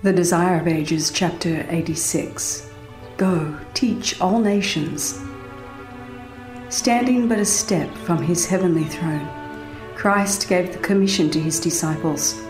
The 0.00 0.12
Desire 0.12 0.60
of 0.60 0.68
Ages, 0.68 1.10
chapter 1.10 1.66
86 1.68 2.70
Go, 3.16 3.58
teach 3.74 4.20
all 4.20 4.38
nations. 4.38 5.20
Standing 6.68 7.26
but 7.26 7.40
a 7.40 7.44
step 7.44 7.92
from 8.06 8.22
his 8.22 8.46
heavenly 8.46 8.84
throne, 8.84 9.28
Christ 9.96 10.48
gave 10.48 10.72
the 10.72 10.78
commission 10.78 11.30
to 11.32 11.40
his 11.40 11.58
disciples 11.58 12.40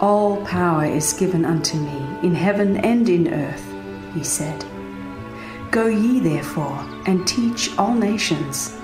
All 0.00 0.44
power 0.44 0.86
is 0.86 1.12
given 1.12 1.44
unto 1.44 1.78
me, 1.78 2.18
in 2.24 2.34
heaven 2.34 2.78
and 2.78 3.08
in 3.08 3.32
earth, 3.32 3.64
he 4.12 4.24
said. 4.24 4.64
Go 5.70 5.86
ye 5.86 6.18
therefore, 6.18 6.84
and 7.06 7.24
teach 7.28 7.78
all 7.78 7.94
nations. 7.94 8.76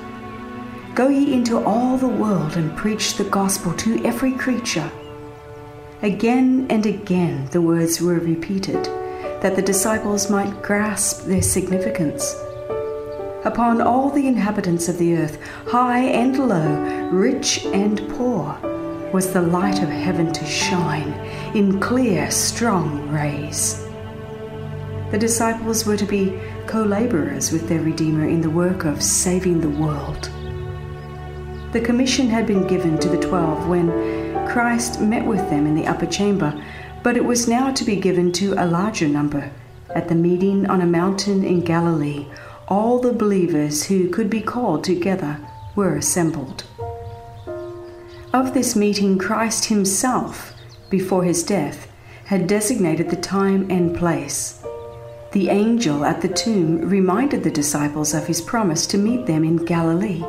Go 0.94 1.08
ye 1.08 1.34
into 1.34 1.58
all 1.64 1.96
the 1.96 2.06
world, 2.06 2.56
and 2.56 2.76
preach 2.76 3.14
the 3.14 3.24
gospel 3.24 3.72
to 3.74 4.04
every 4.04 4.34
creature. 4.34 4.88
Again 6.04 6.66
and 6.68 6.84
again 6.84 7.48
the 7.52 7.62
words 7.62 7.98
were 7.98 8.18
repeated, 8.18 8.84
that 9.40 9.56
the 9.56 9.62
disciples 9.62 10.28
might 10.28 10.60
grasp 10.60 11.24
their 11.24 11.40
significance. 11.40 12.34
Upon 13.46 13.80
all 13.80 14.10
the 14.10 14.26
inhabitants 14.26 14.86
of 14.90 14.98
the 14.98 15.16
earth, 15.16 15.42
high 15.66 16.00
and 16.00 16.38
low, 16.38 17.08
rich 17.10 17.64
and 17.64 18.06
poor, 18.10 18.54
was 19.14 19.32
the 19.32 19.40
light 19.40 19.82
of 19.82 19.88
heaven 19.88 20.30
to 20.34 20.44
shine 20.44 21.14
in 21.56 21.80
clear, 21.80 22.30
strong 22.30 23.10
rays. 23.10 23.82
The 25.10 25.18
disciples 25.18 25.86
were 25.86 25.96
to 25.96 26.04
be 26.04 26.38
co 26.66 26.82
laborers 26.82 27.50
with 27.50 27.66
their 27.66 27.80
Redeemer 27.80 28.28
in 28.28 28.42
the 28.42 28.50
work 28.50 28.84
of 28.84 29.02
saving 29.02 29.62
the 29.62 29.70
world. 29.70 30.28
The 31.74 31.80
commission 31.80 32.28
had 32.28 32.46
been 32.46 32.68
given 32.68 33.00
to 33.00 33.08
the 33.08 33.20
twelve 33.20 33.66
when 33.66 33.90
Christ 34.46 35.00
met 35.00 35.26
with 35.26 35.50
them 35.50 35.66
in 35.66 35.74
the 35.74 35.88
upper 35.88 36.06
chamber, 36.06 36.54
but 37.02 37.16
it 37.16 37.24
was 37.24 37.48
now 37.48 37.72
to 37.72 37.84
be 37.84 37.96
given 37.96 38.30
to 38.34 38.54
a 38.56 38.64
larger 38.64 39.08
number. 39.08 39.50
At 39.92 40.06
the 40.06 40.14
meeting 40.14 40.66
on 40.66 40.82
a 40.82 40.86
mountain 40.86 41.42
in 41.42 41.62
Galilee, 41.62 42.28
all 42.68 43.00
the 43.00 43.12
believers 43.12 43.86
who 43.86 44.08
could 44.08 44.30
be 44.30 44.40
called 44.40 44.84
together 44.84 45.40
were 45.74 45.96
assembled. 45.96 46.62
Of 48.32 48.54
this 48.54 48.76
meeting, 48.76 49.18
Christ 49.18 49.64
himself, 49.64 50.54
before 50.90 51.24
his 51.24 51.42
death, 51.42 51.90
had 52.26 52.46
designated 52.46 53.10
the 53.10 53.16
time 53.16 53.68
and 53.68 53.96
place. 53.96 54.62
The 55.32 55.48
angel 55.48 56.04
at 56.04 56.20
the 56.20 56.28
tomb 56.28 56.88
reminded 56.88 57.42
the 57.42 57.50
disciples 57.50 58.14
of 58.14 58.28
his 58.28 58.40
promise 58.40 58.86
to 58.86 58.96
meet 58.96 59.26
them 59.26 59.42
in 59.42 59.56
Galilee. 59.56 60.24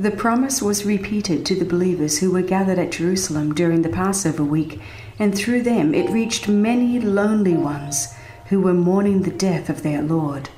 The 0.00 0.12
promise 0.12 0.62
was 0.62 0.86
repeated 0.86 1.44
to 1.46 1.56
the 1.56 1.64
believers 1.64 2.18
who 2.18 2.30
were 2.30 2.42
gathered 2.42 2.78
at 2.78 2.92
Jerusalem 2.92 3.52
during 3.52 3.82
the 3.82 3.88
Passover 3.88 4.44
week, 4.44 4.80
and 5.18 5.34
through 5.34 5.62
them 5.62 5.92
it 5.92 6.08
reached 6.10 6.46
many 6.46 7.00
lonely 7.00 7.54
ones 7.54 8.14
who 8.46 8.60
were 8.60 8.74
mourning 8.74 9.22
the 9.22 9.32
death 9.32 9.68
of 9.68 9.82
their 9.82 10.00
Lord. 10.00 10.50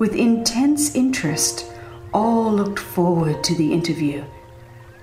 With 0.00 0.16
intense 0.16 0.92
interest, 0.96 1.72
all 2.12 2.52
looked 2.52 2.80
forward 2.80 3.44
to 3.44 3.54
the 3.54 3.72
interview. 3.72 4.24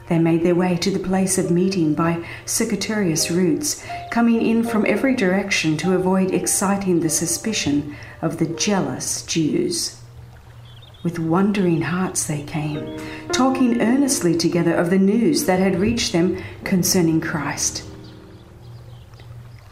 They 0.09 0.19
made 0.19 0.43
their 0.43 0.55
way 0.55 0.75
to 0.75 0.91
the 0.91 0.99
place 0.99 1.37
of 1.37 1.49
meeting 1.49 1.93
by 1.93 2.25
circuitous 2.45 3.31
routes, 3.31 3.81
coming 4.11 4.41
in 4.41 4.63
from 4.65 4.85
every 4.85 5.15
direction 5.15 5.77
to 5.77 5.95
avoid 5.95 6.33
exciting 6.33 6.99
the 6.99 7.09
suspicion 7.09 7.95
of 8.21 8.37
the 8.37 8.47
jealous 8.47 9.21
Jews. 9.21 9.98
With 11.01 11.17
wondering 11.17 11.81
hearts 11.81 12.27
they 12.27 12.43
came, 12.43 12.97
talking 13.31 13.81
earnestly 13.81 14.35
together 14.35 14.73
of 14.73 14.89
the 14.89 14.99
news 14.99 15.45
that 15.45 15.59
had 15.59 15.79
reached 15.79 16.11
them 16.11 16.43
concerning 16.65 17.21
Christ. 17.21 17.85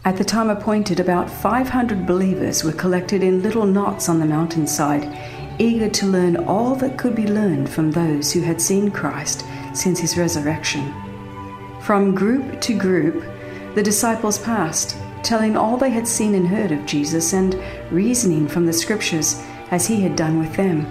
At 0.06 0.16
the 0.16 0.24
time 0.24 0.48
appointed, 0.48 1.00
about 1.00 1.28
500 1.28 2.06
believers 2.06 2.64
were 2.64 2.72
collected 2.72 3.22
in 3.22 3.42
little 3.42 3.66
knots 3.66 4.08
on 4.08 4.20
the 4.20 4.24
mountainside, 4.24 5.14
eager 5.58 5.90
to 5.90 6.06
learn 6.06 6.36
all 6.36 6.74
that 6.76 6.96
could 6.96 7.14
be 7.14 7.26
learned 7.26 7.68
from 7.68 7.90
those 7.90 8.32
who 8.32 8.40
had 8.40 8.58
seen 8.58 8.90
Christ 8.90 9.44
since 9.74 10.00
his 10.00 10.16
resurrection. 10.16 10.94
From 11.82 12.14
group 12.14 12.58
to 12.62 12.78
group, 12.78 13.22
the 13.74 13.82
disciples 13.82 14.38
passed, 14.38 14.96
telling 15.22 15.58
all 15.58 15.76
they 15.76 15.90
had 15.90 16.08
seen 16.08 16.34
and 16.34 16.48
heard 16.48 16.72
of 16.72 16.86
Jesus 16.86 17.34
and 17.34 17.54
reasoning 17.90 18.48
from 18.48 18.64
the 18.64 18.72
scriptures 18.72 19.42
as 19.70 19.86
he 19.86 20.00
had 20.00 20.16
done 20.16 20.38
with 20.38 20.56
them. 20.56 20.86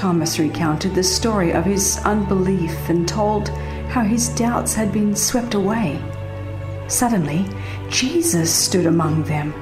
Thomas 0.00 0.38
recounted 0.38 0.94
the 0.94 1.02
story 1.02 1.52
of 1.52 1.66
his 1.66 1.98
unbelief 2.06 2.88
and 2.88 3.06
told 3.06 3.50
how 3.90 4.00
his 4.00 4.30
doubts 4.30 4.72
had 4.72 4.94
been 4.94 5.14
swept 5.14 5.52
away. 5.52 6.00
Suddenly, 6.88 7.44
Jesus 7.90 8.50
stood 8.50 8.86
among 8.86 9.24
them. 9.24 9.52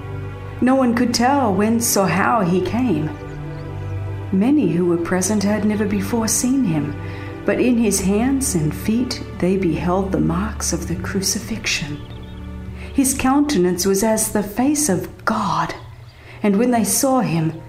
No 0.60 0.76
one 0.76 0.94
could 0.94 1.12
tell 1.12 1.53
whence 1.53 1.97
or 1.97 2.06
how 2.06 2.43
he 2.43 2.60
came. 2.60 3.06
Many 4.31 4.71
who 4.71 4.87
were 4.87 5.04
present 5.04 5.43
had 5.43 5.65
never 5.65 5.87
before 5.87 6.28
seen 6.28 6.62
him, 6.62 6.94
but 7.44 7.59
in 7.59 7.76
his 7.76 8.00
hands 8.00 8.55
and 8.55 8.72
feet 8.72 9.20
they 9.41 9.56
beheld 9.56 10.12
the 10.12 10.20
marks 10.20 10.72
of 10.72 10.87
the 10.87 11.03
crucifixion. 11.03 11.97
His 12.94 13.12
countenance 13.12 13.84
was 13.84 14.05
as 14.05 14.31
the 14.31 14.44
face 14.44 14.88
of 14.88 15.25
God, 15.25 15.75
and 16.44 16.56
when 16.56 16.70
they 16.70 16.84
saw 16.84 17.22
him, 17.22 17.60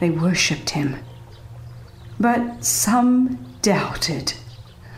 they 0.00 0.08
worshipped 0.08 0.70
him 0.70 0.96
but 2.18 2.64
some 2.64 3.38
doubted. 3.62 4.34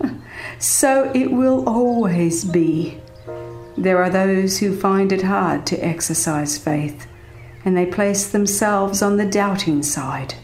so 0.59 1.11
it 1.15 1.31
will 1.31 1.69
always 1.69 2.45
be. 2.45 3.01
There 3.77 4.03
are 4.03 4.11
those 4.11 4.59
who 4.59 4.77
find 4.77 5.13
it 5.13 5.23
hard 5.23 5.67
to 5.67 5.85
exercise 5.85 6.59
faith, 6.59 7.07
and 7.65 7.77
they 7.77 7.87
place 7.87 8.29
themselves 8.29 9.03
on 9.03 9.17
the 9.17 9.27
doubting 9.27 9.83
side. 9.83 10.35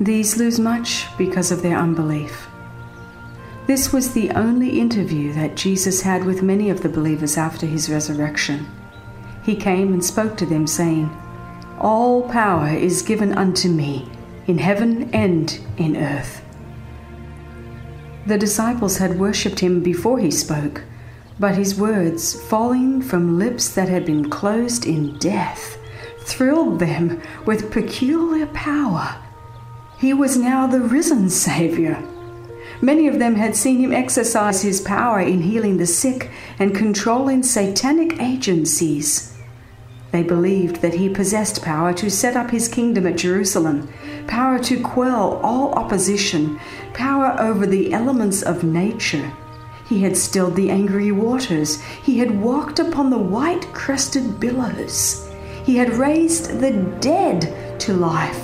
These 0.00 0.36
lose 0.36 0.58
much 0.58 1.06
because 1.16 1.50
of 1.50 1.62
their 1.62 1.78
unbelief. 1.78 2.46
This 3.66 3.92
was 3.92 4.12
the 4.12 4.30
only 4.30 4.78
interview 4.78 5.32
that 5.32 5.54
Jesus 5.54 6.02
had 6.02 6.24
with 6.24 6.42
many 6.42 6.68
of 6.68 6.82
the 6.82 6.88
believers 6.88 7.38
after 7.38 7.64
his 7.64 7.88
resurrection. 7.88 8.66
He 9.42 9.56
came 9.56 9.92
and 9.92 10.04
spoke 10.04 10.36
to 10.38 10.46
them, 10.46 10.66
saying, 10.66 11.10
All 11.78 12.28
power 12.28 12.68
is 12.68 13.02
given 13.02 13.32
unto 13.32 13.68
me 13.68 14.10
in 14.46 14.58
heaven 14.58 15.10
and 15.14 15.58
in 15.76 15.96
earth. 15.96 16.42
The 18.26 18.38
disciples 18.38 18.98
had 18.98 19.18
worshipped 19.18 19.60
him 19.60 19.82
before 19.82 20.18
he 20.18 20.30
spoke, 20.30 20.82
but 21.38 21.56
his 21.56 21.78
words, 21.78 22.40
falling 22.48 23.02
from 23.02 23.38
lips 23.38 23.68
that 23.74 23.88
had 23.88 24.06
been 24.06 24.30
closed 24.30 24.86
in 24.86 25.18
death, 25.18 25.76
thrilled 26.20 26.78
them 26.78 27.20
with 27.44 27.70
peculiar 27.70 28.46
power. 28.46 29.16
He 29.98 30.14
was 30.14 30.36
now 30.36 30.66
the 30.66 30.80
risen 30.80 31.28
Savior. 31.28 32.02
Many 32.80 33.08
of 33.08 33.18
them 33.18 33.34
had 33.34 33.56
seen 33.56 33.78
him 33.78 33.92
exercise 33.92 34.62
his 34.62 34.80
power 34.80 35.20
in 35.20 35.42
healing 35.42 35.76
the 35.76 35.86
sick 35.86 36.30
and 36.58 36.74
controlling 36.74 37.42
satanic 37.42 38.20
agencies. 38.20 39.33
They 40.14 40.22
believed 40.22 40.76
that 40.76 40.94
he 40.94 41.08
possessed 41.08 41.64
power 41.64 41.92
to 41.94 42.08
set 42.08 42.36
up 42.36 42.52
his 42.52 42.68
kingdom 42.68 43.04
at 43.04 43.16
Jerusalem, 43.16 43.88
power 44.28 44.60
to 44.60 44.80
quell 44.80 45.40
all 45.42 45.72
opposition, 45.72 46.60
power 46.92 47.34
over 47.36 47.66
the 47.66 47.92
elements 47.92 48.40
of 48.40 48.62
nature. 48.62 49.32
He 49.88 50.02
had 50.02 50.16
stilled 50.16 50.54
the 50.54 50.70
angry 50.70 51.10
waters. 51.10 51.82
He 51.82 52.20
had 52.20 52.40
walked 52.40 52.78
upon 52.78 53.10
the 53.10 53.18
white 53.18 53.66
crested 53.72 54.38
billows. 54.38 55.28
He 55.64 55.74
had 55.78 55.94
raised 55.94 56.60
the 56.60 56.70
dead 57.00 57.80
to 57.80 57.92
life. 57.92 58.40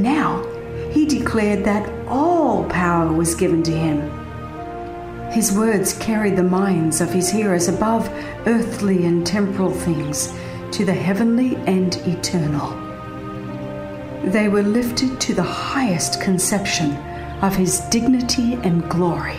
Now, 0.00 0.44
he 0.90 1.06
declared 1.06 1.64
that 1.66 1.88
all 2.08 2.64
power 2.64 3.12
was 3.12 3.36
given 3.36 3.62
to 3.62 3.70
him. 3.70 4.10
His 5.30 5.56
words 5.56 5.92
carried 5.92 6.34
the 6.34 6.42
minds 6.42 7.00
of 7.00 7.12
his 7.12 7.30
hearers 7.30 7.68
above 7.68 8.08
earthly 8.44 9.06
and 9.06 9.24
temporal 9.24 9.70
things 9.70 10.34
to 10.72 10.84
the 10.84 10.92
heavenly 10.92 11.56
and 11.66 11.96
eternal. 12.06 12.70
They 14.24 14.48
were 14.48 14.62
lifted 14.62 15.20
to 15.20 15.34
the 15.34 15.42
highest 15.42 16.20
conception 16.20 16.96
of 17.42 17.56
his 17.56 17.80
dignity 17.90 18.54
and 18.54 18.88
glory. 18.88 19.38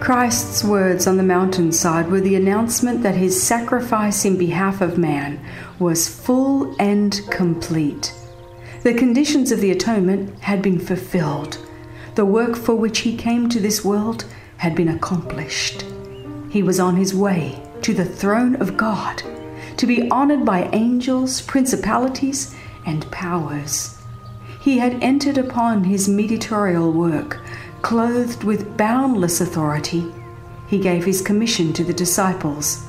Christ's 0.00 0.62
words 0.64 1.06
on 1.06 1.16
the 1.16 1.22
mountainside 1.22 2.08
were 2.08 2.20
the 2.20 2.36
announcement 2.36 3.02
that 3.02 3.14
his 3.14 3.42
sacrifice 3.42 4.24
in 4.24 4.38
behalf 4.38 4.80
of 4.80 4.98
man 4.98 5.40
was 5.78 6.08
full 6.08 6.74
and 6.78 7.20
complete. 7.30 8.14
The 8.82 8.94
conditions 8.94 9.50
of 9.50 9.60
the 9.60 9.70
atonement 9.70 10.38
had 10.40 10.62
been 10.62 10.78
fulfilled. 10.78 11.58
The 12.14 12.24
work 12.24 12.56
for 12.56 12.74
which 12.74 13.00
he 13.00 13.16
came 13.16 13.48
to 13.48 13.60
this 13.60 13.84
world 13.84 14.24
had 14.58 14.74
been 14.74 14.88
accomplished. 14.88 15.84
He 16.50 16.62
was 16.62 16.80
on 16.80 16.96
his 16.96 17.14
way 17.14 17.62
to 17.82 17.94
the 17.94 18.04
throne 18.04 18.56
of 18.56 18.76
God 18.76 19.22
to 19.80 19.86
be 19.86 20.06
honored 20.10 20.44
by 20.44 20.68
angels, 20.74 21.40
principalities, 21.40 22.54
and 22.84 23.10
powers. 23.10 23.96
He 24.60 24.76
had 24.76 25.02
entered 25.02 25.38
upon 25.38 25.84
his 25.84 26.06
mediatorial 26.06 26.92
work 26.92 27.40
Clothed 27.80 28.44
with 28.44 28.76
boundless 28.76 29.40
authority, 29.40 30.12
he 30.66 30.78
gave 30.78 31.06
his 31.06 31.22
commission 31.22 31.72
to 31.72 31.82
the 31.82 31.94
disciples 31.94 32.86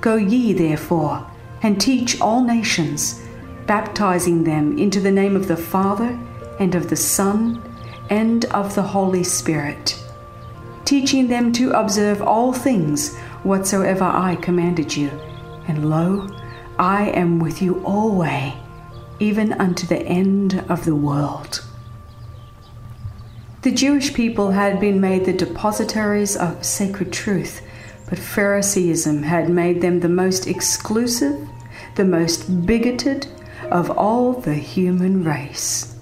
Go 0.00 0.14
ye, 0.14 0.52
therefore, 0.52 1.28
and 1.60 1.80
teach 1.80 2.20
all 2.20 2.44
nations, 2.44 3.20
baptizing 3.66 4.44
them 4.44 4.78
into 4.78 5.00
the 5.00 5.10
name 5.10 5.34
of 5.34 5.48
the 5.48 5.56
Father, 5.56 6.16
and 6.60 6.76
of 6.76 6.88
the 6.88 6.94
Son, 6.94 7.60
and 8.10 8.44
of 8.44 8.76
the 8.76 8.82
Holy 8.82 9.24
Spirit, 9.24 10.00
teaching 10.84 11.26
them 11.26 11.52
to 11.54 11.72
observe 11.72 12.22
all 12.22 12.52
things 12.52 13.16
whatsoever 13.42 14.04
I 14.04 14.36
commanded 14.36 14.96
you. 14.96 15.10
And 15.68 15.90
lo, 15.90 16.26
I 16.78 17.10
am 17.10 17.38
with 17.38 17.60
you 17.60 17.84
always, 17.84 18.54
even 19.20 19.52
unto 19.52 19.86
the 19.86 20.00
end 20.00 20.64
of 20.68 20.86
the 20.86 20.96
world. 20.96 21.62
The 23.62 23.70
Jewish 23.72 24.14
people 24.14 24.52
had 24.52 24.80
been 24.80 25.00
made 25.00 25.26
the 25.26 25.32
depositaries 25.32 26.36
of 26.36 26.64
sacred 26.64 27.12
truth, 27.12 27.60
but 28.08 28.18
Phariseeism 28.18 29.24
had 29.24 29.50
made 29.50 29.82
them 29.82 30.00
the 30.00 30.08
most 30.08 30.46
exclusive, 30.46 31.46
the 31.96 32.04
most 32.04 32.64
bigoted 32.64 33.26
of 33.70 33.90
all 33.90 34.32
the 34.32 34.54
human 34.54 35.22
race. 35.22 35.96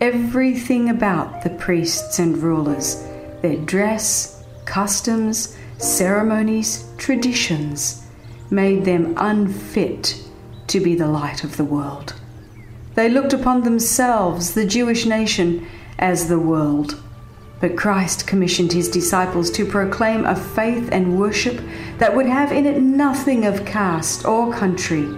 Everything 0.00 0.88
about 0.88 1.42
the 1.44 1.50
priests 1.50 2.18
and 2.18 2.38
rulers, 2.38 3.04
their 3.42 3.56
dress, 3.56 4.42
customs, 4.64 5.56
ceremonies, 5.76 6.84
traditions, 6.96 8.07
made 8.50 8.84
them 8.84 9.14
unfit 9.16 10.22
to 10.68 10.80
be 10.80 10.94
the 10.94 11.08
light 11.08 11.44
of 11.44 11.56
the 11.56 11.64
world. 11.64 12.14
They 12.94 13.08
looked 13.08 13.32
upon 13.32 13.62
themselves, 13.62 14.54
the 14.54 14.66
Jewish 14.66 15.06
nation, 15.06 15.66
as 15.98 16.28
the 16.28 16.38
world. 16.38 17.00
But 17.60 17.76
Christ 17.76 18.26
commissioned 18.26 18.72
his 18.72 18.88
disciples 18.88 19.50
to 19.52 19.66
proclaim 19.66 20.24
a 20.24 20.36
faith 20.36 20.88
and 20.92 21.18
worship 21.18 21.60
that 21.98 22.14
would 22.14 22.26
have 22.26 22.52
in 22.52 22.66
it 22.66 22.80
nothing 22.80 23.44
of 23.44 23.64
caste 23.64 24.24
or 24.24 24.52
country, 24.52 25.08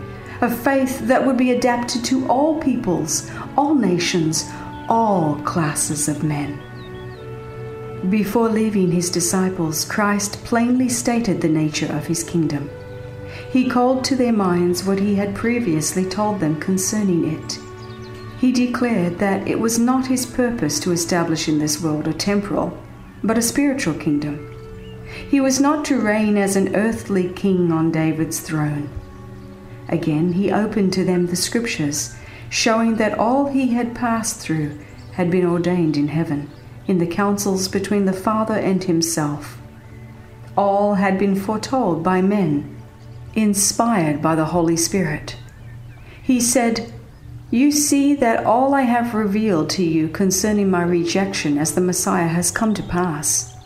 a 0.40 0.50
faith 0.50 1.00
that 1.00 1.26
would 1.26 1.36
be 1.36 1.52
adapted 1.52 2.04
to 2.06 2.26
all 2.28 2.60
peoples, 2.60 3.30
all 3.56 3.74
nations, 3.74 4.48
all 4.88 5.36
classes 5.44 6.08
of 6.08 6.22
men. 6.22 6.58
Before 8.08 8.48
leaving 8.48 8.90
his 8.90 9.10
disciples, 9.10 9.84
Christ 9.84 10.42
plainly 10.44 10.88
stated 10.88 11.40
the 11.40 11.48
nature 11.48 11.92
of 11.94 12.06
his 12.06 12.24
kingdom. 12.24 12.70
He 13.50 13.68
called 13.68 14.04
to 14.04 14.16
their 14.16 14.32
minds 14.32 14.84
what 14.84 15.00
he 15.00 15.16
had 15.16 15.34
previously 15.34 16.04
told 16.04 16.40
them 16.40 16.60
concerning 16.60 17.32
it 17.32 17.58
he 18.40 18.52
declared 18.52 19.18
that 19.18 19.46
it 19.46 19.60
was 19.60 19.78
not 19.78 20.06
his 20.06 20.24
purpose 20.24 20.80
to 20.80 20.92
establish 20.92 21.46
in 21.46 21.58
this 21.58 21.82
world 21.82 22.08
a 22.08 22.14
temporal, 22.14 22.76
but 23.22 23.36
a 23.36 23.42
spiritual 23.42 23.92
kingdom. 23.92 24.46
He 25.28 25.42
was 25.42 25.60
not 25.60 25.84
to 25.86 26.00
reign 26.00 26.38
as 26.38 26.56
an 26.56 26.74
earthly 26.74 27.28
king 27.28 27.70
on 27.70 27.92
David's 27.92 28.40
throne. 28.40 28.88
Again, 29.90 30.32
he 30.32 30.50
opened 30.50 30.94
to 30.94 31.04
them 31.04 31.26
the 31.26 31.36
scriptures, 31.36 32.16
showing 32.48 32.96
that 32.96 33.18
all 33.18 33.48
he 33.48 33.74
had 33.74 33.94
passed 33.94 34.40
through 34.40 34.78
had 35.12 35.30
been 35.30 35.44
ordained 35.44 35.98
in 35.98 36.08
heaven, 36.08 36.50
in 36.86 36.96
the 36.96 37.06
councils 37.06 37.68
between 37.68 38.06
the 38.06 38.12
Father 38.14 38.56
and 38.56 38.84
himself. 38.84 39.58
All 40.56 40.94
had 40.94 41.18
been 41.18 41.36
foretold 41.36 42.02
by 42.02 42.22
men, 42.22 42.79
inspired 43.34 44.20
by 44.20 44.34
the 44.34 44.46
Holy 44.46 44.76
Spirit. 44.76 45.36
He 46.22 46.40
said, 46.40 46.92
you 47.50 47.72
see 47.72 48.14
that 48.14 48.44
all 48.44 48.74
I 48.74 48.82
have 48.82 49.12
revealed 49.12 49.70
to 49.70 49.82
you 49.82 50.08
concerning 50.08 50.70
my 50.70 50.82
rejection 50.82 51.58
as 51.58 51.74
the 51.74 51.80
Messiah 51.80 52.28
has 52.28 52.52
come 52.52 52.74
to 52.74 52.82
pass. 52.82 53.56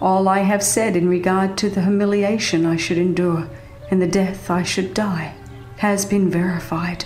All 0.00 0.28
I 0.28 0.40
have 0.40 0.64
said 0.64 0.96
in 0.96 1.08
regard 1.08 1.56
to 1.58 1.70
the 1.70 1.82
humiliation 1.82 2.66
I 2.66 2.76
should 2.76 2.98
endure 2.98 3.48
and 3.92 4.02
the 4.02 4.08
death 4.08 4.50
I 4.50 4.64
should 4.64 4.92
die 4.92 5.34
has 5.76 6.04
been 6.04 6.30
verified. 6.30 7.04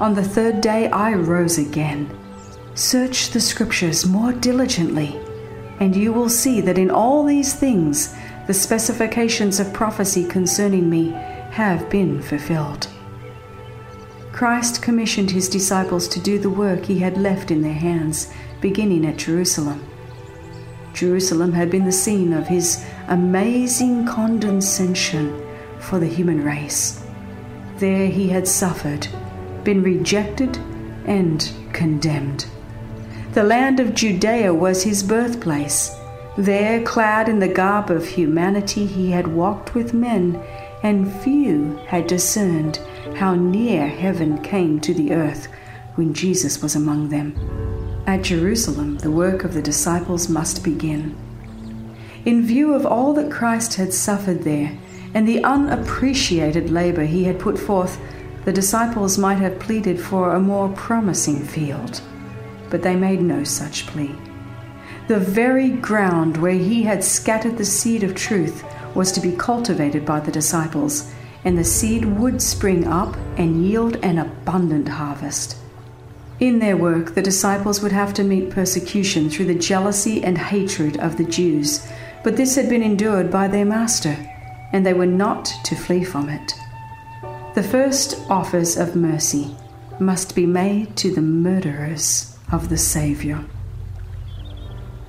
On 0.00 0.14
the 0.14 0.24
third 0.24 0.60
day 0.60 0.88
I 0.88 1.14
rose 1.14 1.56
again. 1.56 2.10
Search 2.74 3.30
the 3.30 3.40
Scriptures 3.40 4.04
more 4.04 4.32
diligently, 4.32 5.18
and 5.80 5.94
you 5.94 6.12
will 6.12 6.28
see 6.28 6.60
that 6.60 6.78
in 6.78 6.90
all 6.90 7.24
these 7.24 7.54
things 7.54 8.14
the 8.46 8.54
specifications 8.54 9.58
of 9.58 9.72
prophecy 9.72 10.24
concerning 10.24 10.90
me 10.90 11.10
have 11.50 11.88
been 11.88 12.20
fulfilled. 12.20 12.88
Christ 14.32 14.82
commissioned 14.82 15.30
his 15.30 15.48
disciples 15.48 16.08
to 16.08 16.20
do 16.20 16.38
the 16.38 16.50
work 16.50 16.84
he 16.84 16.98
had 16.98 17.16
left 17.16 17.50
in 17.50 17.62
their 17.62 17.72
hands, 17.72 18.32
beginning 18.60 19.06
at 19.06 19.16
Jerusalem. 19.16 19.82
Jerusalem 20.92 21.52
had 21.52 21.70
been 21.70 21.84
the 21.84 21.92
scene 21.92 22.32
of 22.32 22.48
his 22.48 22.84
amazing 23.08 24.06
condescension 24.06 25.40
for 25.78 25.98
the 25.98 26.06
human 26.06 26.42
race. 26.42 27.04
There 27.76 28.08
he 28.08 28.28
had 28.28 28.48
suffered, 28.48 29.06
been 29.62 29.82
rejected, 29.82 30.56
and 31.06 31.50
condemned. 31.72 32.46
The 33.32 33.42
land 33.42 33.80
of 33.80 33.94
Judea 33.94 34.52
was 34.54 34.82
his 34.82 35.02
birthplace. 35.02 35.94
There, 36.36 36.82
clad 36.82 37.28
in 37.28 37.38
the 37.38 37.46
garb 37.46 37.90
of 37.90 38.06
humanity, 38.06 38.86
he 38.86 39.12
had 39.12 39.28
walked 39.28 39.74
with 39.74 39.94
men, 39.94 40.42
and 40.82 41.12
few 41.22 41.78
had 41.86 42.08
discerned 42.08 42.80
how 43.14 43.36
near 43.36 43.86
heaven 43.86 44.42
came 44.42 44.80
to 44.80 44.92
the 44.92 45.12
earth 45.12 45.46
when 45.94 46.12
Jesus 46.12 46.60
was 46.60 46.74
among 46.74 47.10
them. 47.10 47.36
At 48.06 48.22
Jerusalem, 48.22 48.98
the 48.98 49.12
work 49.12 49.44
of 49.44 49.54
the 49.54 49.62
disciples 49.62 50.28
must 50.28 50.64
begin. 50.64 51.16
In 52.24 52.44
view 52.44 52.74
of 52.74 52.84
all 52.84 53.12
that 53.14 53.30
Christ 53.30 53.74
had 53.74 53.92
suffered 53.92 54.42
there 54.42 54.76
and 55.14 55.28
the 55.28 55.44
unappreciated 55.44 56.68
labor 56.68 57.04
he 57.04 57.22
had 57.22 57.38
put 57.38 57.56
forth, 57.56 58.00
the 58.44 58.52
disciples 58.52 59.16
might 59.18 59.38
have 59.38 59.60
pleaded 59.60 60.00
for 60.00 60.34
a 60.34 60.40
more 60.40 60.68
promising 60.70 61.44
field. 61.44 62.00
But 62.70 62.82
they 62.82 62.96
made 62.96 63.22
no 63.22 63.44
such 63.44 63.86
plea. 63.86 64.14
The 65.06 65.20
very 65.20 65.68
ground 65.68 66.38
where 66.38 66.52
he 66.52 66.84
had 66.84 67.04
scattered 67.04 67.58
the 67.58 67.64
seed 67.64 68.02
of 68.02 68.14
truth 68.14 68.64
was 68.94 69.12
to 69.12 69.20
be 69.20 69.32
cultivated 69.32 70.06
by 70.06 70.20
the 70.20 70.32
disciples 70.32 71.12
and 71.44 71.58
the 71.58 71.64
seed 71.64 72.06
would 72.06 72.40
spring 72.40 72.86
up 72.86 73.14
and 73.36 73.66
yield 73.66 73.96
an 73.96 74.18
abundant 74.18 74.88
harvest. 74.88 75.58
In 76.40 76.58
their 76.58 76.76
work, 76.76 77.14
the 77.14 77.22
disciples 77.22 77.82
would 77.82 77.92
have 77.92 78.14
to 78.14 78.24
meet 78.24 78.50
persecution 78.50 79.28
through 79.28 79.44
the 79.44 79.54
jealousy 79.54 80.24
and 80.24 80.38
hatred 80.38 80.96
of 80.98 81.16
the 81.16 81.24
Jews, 81.24 81.86
but 82.22 82.36
this 82.36 82.56
had 82.56 82.68
been 82.68 82.82
endured 82.82 83.30
by 83.30 83.46
their 83.46 83.66
Master, 83.66 84.16
and 84.72 84.84
they 84.84 84.94
were 84.94 85.06
not 85.06 85.52
to 85.64 85.76
flee 85.76 86.02
from 86.02 86.28
it. 86.28 86.54
The 87.54 87.62
first 87.62 88.18
offers 88.30 88.76
of 88.76 88.96
mercy 88.96 89.54
must 90.00 90.34
be 90.34 90.46
made 90.46 90.96
to 90.96 91.14
the 91.14 91.22
murderers 91.22 92.36
of 92.50 92.68
the 92.68 92.78
Saviour. 92.78 93.44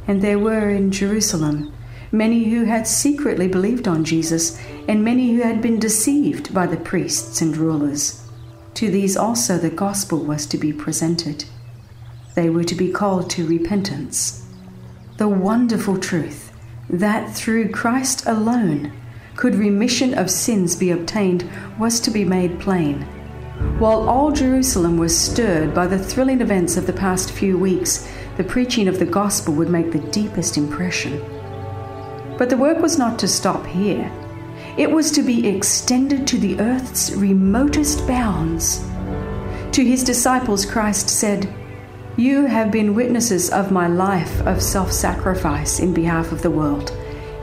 And 0.07 0.21
there 0.21 0.39
were 0.39 0.69
in 0.69 0.91
Jerusalem 0.91 1.73
many 2.11 2.45
who 2.45 2.63
had 2.63 2.87
secretly 2.87 3.47
believed 3.47 3.87
on 3.87 4.05
Jesus, 4.05 4.59
and 4.87 5.03
many 5.03 5.33
who 5.35 5.41
had 5.41 5.61
been 5.61 5.79
deceived 5.79 6.53
by 6.53 6.65
the 6.65 6.77
priests 6.77 7.41
and 7.41 7.57
rulers. 7.57 8.21
To 8.75 8.89
these 8.89 9.17
also 9.17 9.57
the 9.57 9.69
gospel 9.69 10.19
was 10.19 10.45
to 10.47 10.57
be 10.57 10.71
presented. 10.71 11.45
They 12.35 12.49
were 12.49 12.63
to 12.63 12.75
be 12.75 12.91
called 12.91 13.29
to 13.31 13.47
repentance. 13.47 14.45
The 15.17 15.27
wonderful 15.27 15.97
truth 15.97 16.51
that 16.89 17.33
through 17.33 17.69
Christ 17.69 18.25
alone 18.25 18.91
could 19.35 19.55
remission 19.55 20.13
of 20.13 20.29
sins 20.29 20.75
be 20.75 20.91
obtained 20.91 21.49
was 21.79 21.99
to 22.01 22.11
be 22.11 22.23
made 22.23 22.59
plain. 22.59 23.01
While 23.79 24.07
all 24.07 24.31
Jerusalem 24.31 24.97
was 24.97 25.17
stirred 25.17 25.73
by 25.73 25.87
the 25.87 25.99
thrilling 25.99 26.41
events 26.41 26.77
of 26.77 26.85
the 26.87 26.93
past 26.93 27.31
few 27.31 27.57
weeks, 27.57 28.07
the 28.37 28.43
preaching 28.43 28.87
of 28.87 28.99
the 28.99 29.05
gospel 29.05 29.53
would 29.53 29.69
make 29.69 29.91
the 29.91 30.11
deepest 30.11 30.57
impression. 30.57 31.19
But 32.37 32.49
the 32.49 32.57
work 32.57 32.79
was 32.79 32.97
not 32.97 33.17
to 33.19 33.27
stop 33.27 33.65
here. 33.65 34.11
It 34.77 34.91
was 34.91 35.11
to 35.11 35.23
be 35.23 35.47
extended 35.47 36.27
to 36.27 36.37
the 36.37 36.59
earth's 36.59 37.11
remotest 37.13 38.05
bounds. 38.05 38.83
To 39.71 39.85
his 39.85 40.03
disciples, 40.03 40.65
Christ 40.65 41.09
said, 41.09 41.53
You 42.17 42.45
have 42.45 42.71
been 42.71 42.93
witnesses 42.93 43.49
of 43.49 43.71
my 43.71 43.87
life 43.87 44.41
of 44.45 44.61
self 44.61 44.91
sacrifice 44.91 45.79
in 45.79 45.93
behalf 45.93 46.33
of 46.33 46.41
the 46.41 46.51
world, 46.51 46.91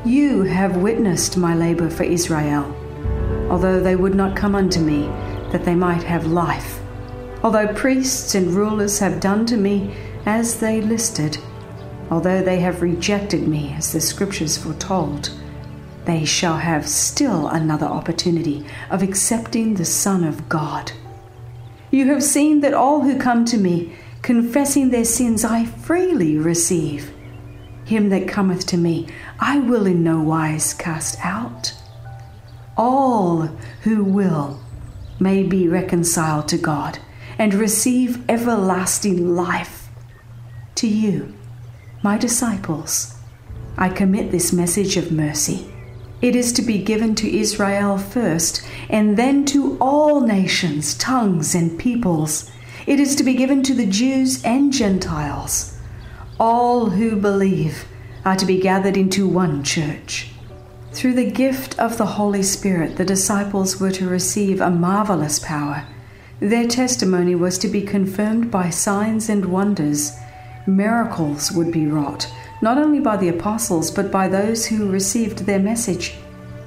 You 0.05 0.43
have 0.43 0.77
witnessed 0.77 1.39
my 1.39 1.55
labor 1.55 1.89
for 1.89 2.03
Israel, 2.03 2.65
although 3.51 3.81
they 3.81 3.97
would 3.97 4.15
not 4.15 4.37
come 4.37 4.55
unto 4.55 4.81
me, 4.81 5.07
that 5.53 5.65
they 5.65 5.75
might 5.75 6.03
have 6.03 6.27
life. 6.27 6.81
Although 7.43 7.73
priests 7.75 8.35
and 8.35 8.53
rulers 8.53 8.99
have 8.99 9.21
done 9.21 9.47
to 9.47 9.57
me 9.57 9.95
as 10.27 10.61
they 10.61 10.81
listed, 10.81 11.39
although 12.11 12.43
they 12.43 12.61
have 12.61 12.83
rejected 12.83 13.47
me 13.49 13.75
as 13.77 13.93
the 13.93 14.01
scriptures 14.01 14.57
foretold, 14.59 15.31
they 16.05 16.25
shall 16.25 16.57
have 16.57 16.89
still 16.89 17.49
another 17.49 17.87
opportunity 17.87 18.67
of 18.91 19.03
accepting 19.03 19.75
the 19.75 19.85
Son 19.85 20.25
of 20.25 20.49
God. 20.49 20.93
You 21.91 22.07
have 22.07 22.23
seen 22.23 22.61
that 22.61 22.75
all 22.75 23.03
who 23.03 23.19
come 23.19 23.45
to 23.47 23.59
me, 23.59 23.95
confessing 24.23 24.91
their 24.91 25.05
sins, 25.05 25.45
I 25.45 25.65
freely 25.65 26.37
receive. 26.39 27.13
Him 27.85 28.09
that 28.11 28.29
cometh 28.29 28.67
to 28.69 28.77
me, 28.77 29.09
I 29.39 29.59
will 29.59 29.87
in 29.87 30.03
no 30.03 30.21
wise 30.21 30.75
cast 30.75 31.25
out. 31.25 31.75
All 32.77 33.43
who 33.83 34.03
will 34.03 34.61
may 35.21 35.43
be 35.43 35.69
reconciled 35.69 36.49
to 36.49 36.59
God 36.59 36.99
and 37.39 37.55
receive 37.55 38.29
everlasting 38.31 39.35
life. 39.35 39.82
To 40.83 40.89
you, 40.89 41.33
my 42.03 42.19
disciples, 42.19 43.15
I 43.79 43.89
commit 43.89 44.33
this 44.33 44.53
message 44.53 44.97
of 44.97 45.13
mercy. 45.13 45.73
It 46.21 46.35
is 46.35 46.53
to 46.55 46.63
be 46.63 46.83
given 46.83 47.15
to 47.15 47.33
Israel 47.33 47.99
first, 47.99 48.67
and 48.91 49.17
then 49.17 49.45
to 49.45 49.79
all 49.81 50.23
nations, 50.23 50.95
tongues, 50.95 51.55
and 51.55 51.79
peoples. 51.79 52.51
It 52.85 52.99
is 52.99 53.15
to 53.15 53.23
be 53.23 53.35
given 53.35 53.63
to 53.63 53.75
the 53.75 53.87
Jews 53.87 54.43
and 54.45 54.73
Gentiles. 54.73 55.79
All 56.41 56.91
who 56.91 57.15
believe 57.15 57.85
are 58.25 58.35
to 58.35 58.45
be 58.45 58.59
gathered 58.59 58.97
into 58.97 59.29
one 59.29 59.63
church. 59.63 60.33
Through 60.91 61.15
the 61.15 61.31
gift 61.31 61.79
of 61.79 61.97
the 61.97 62.07
Holy 62.19 62.43
Spirit, 62.43 62.97
the 62.97 63.05
disciples 63.05 63.79
were 63.79 63.93
to 63.93 64.09
receive 64.09 64.61
a 64.61 64.69
marvelous 64.69 65.39
power. 65.39 65.87
Their 66.41 66.67
testimony 66.67 67.37
was 67.37 67.57
to 67.59 67.69
be 67.69 67.83
confirmed 67.83 68.51
by 68.51 68.71
signs 68.71 69.29
and 69.29 69.45
wonders. 69.45 70.19
Miracles 70.67 71.51
would 71.51 71.73
be 71.73 71.87
wrought, 71.87 72.33
not 72.61 72.79
only 72.79 73.01
by 73.01 73.17
the 73.17 73.29
apostles, 73.29 73.91
but 73.91 74.13
by 74.13 74.29
those 74.29 74.67
who 74.67 74.91
received 74.91 75.39
their 75.41 75.59
message. 75.59 76.15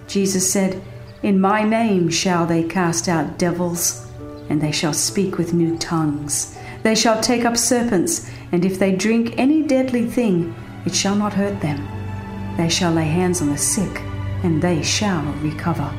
Jesus 0.08 0.52
said, 0.52 0.82
In 1.24 1.40
my 1.40 1.64
name 1.64 2.10
shall 2.10 2.46
they 2.46 2.64
cast 2.64 3.08
out 3.08 3.38
devils, 3.38 4.06
and 4.50 4.62
they 4.62 4.72
shall 4.72 4.94
speak 4.94 5.38
with 5.38 5.54
new 5.54 5.78
tongues. 5.78 6.58
They 6.84 6.94
shall 6.94 7.22
take 7.22 7.46
up 7.46 7.58
serpents, 7.58 8.30
and 8.52 8.66
if 8.66 8.78
they 8.78 8.94
drink 8.94 9.34
any 9.38 9.64
deadly 9.64 10.06
thing, 10.06 10.54
it 10.86 10.94
shall 10.94 11.16
not 11.16 11.34
hurt 11.34 11.62
them. 11.62 11.88
They 12.58 12.70
shall 12.70 12.92
lay 12.92 13.06
hands 13.06 13.42
on 13.42 13.50
the 13.50 13.58
sick, 13.58 14.02
and 14.44 14.62
they 14.62 14.84
shall 14.84 15.24
recover. 15.42 15.90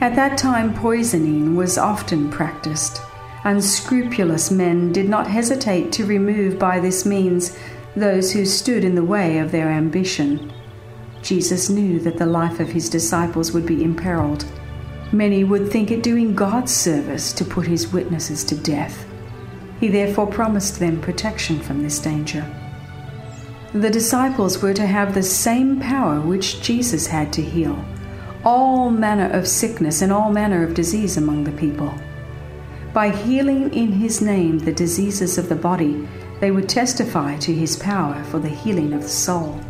At 0.00 0.16
that 0.16 0.36
time, 0.36 0.74
poisoning 0.74 1.54
was 1.54 1.78
often 1.78 2.30
practiced. 2.30 3.00
Unscrupulous 3.44 4.50
men 4.50 4.90
did 4.90 5.08
not 5.08 5.26
hesitate 5.26 5.92
to 5.92 6.06
remove 6.06 6.58
by 6.58 6.80
this 6.80 7.04
means 7.04 7.56
those 7.94 8.32
who 8.32 8.46
stood 8.46 8.84
in 8.84 8.94
the 8.94 9.04
way 9.04 9.38
of 9.38 9.52
their 9.52 9.68
ambition. 9.68 10.52
Jesus 11.22 11.68
knew 11.68 12.00
that 12.00 12.16
the 12.16 12.26
life 12.26 12.58
of 12.58 12.70
his 12.70 12.88
disciples 12.88 13.52
would 13.52 13.66
be 13.66 13.84
imperiled. 13.84 14.44
Many 15.12 15.44
would 15.44 15.70
think 15.70 15.90
it 15.90 16.02
doing 16.02 16.34
God's 16.34 16.74
service 16.74 17.32
to 17.34 17.44
put 17.44 17.66
his 17.66 17.92
witnesses 17.92 18.44
to 18.44 18.56
death. 18.56 19.06
He 19.78 19.88
therefore 19.88 20.26
promised 20.26 20.80
them 20.80 21.00
protection 21.00 21.60
from 21.60 21.82
this 21.82 21.98
danger. 21.98 22.44
The 23.74 23.90
disciples 23.90 24.62
were 24.62 24.74
to 24.74 24.86
have 24.86 25.12
the 25.12 25.22
same 25.22 25.80
power 25.80 26.20
which 26.20 26.62
Jesus 26.62 27.06
had 27.06 27.32
to 27.34 27.42
heal 27.42 27.84
all 28.44 28.90
manner 28.90 29.30
of 29.30 29.48
sickness 29.48 30.02
and 30.02 30.12
all 30.12 30.30
manner 30.30 30.62
of 30.62 30.74
disease 30.74 31.16
among 31.16 31.44
the 31.44 31.52
people. 31.52 31.94
By 32.94 33.10
healing 33.10 33.74
in 33.74 33.90
his 33.90 34.22
name 34.22 34.60
the 34.60 34.70
diseases 34.70 35.36
of 35.36 35.48
the 35.48 35.56
body, 35.56 36.06
they 36.38 36.52
would 36.52 36.68
testify 36.68 37.36
to 37.38 37.52
his 37.52 37.74
power 37.74 38.22
for 38.22 38.38
the 38.38 38.48
healing 38.48 38.92
of 38.92 39.02
the 39.02 39.08
soul. 39.08 39.60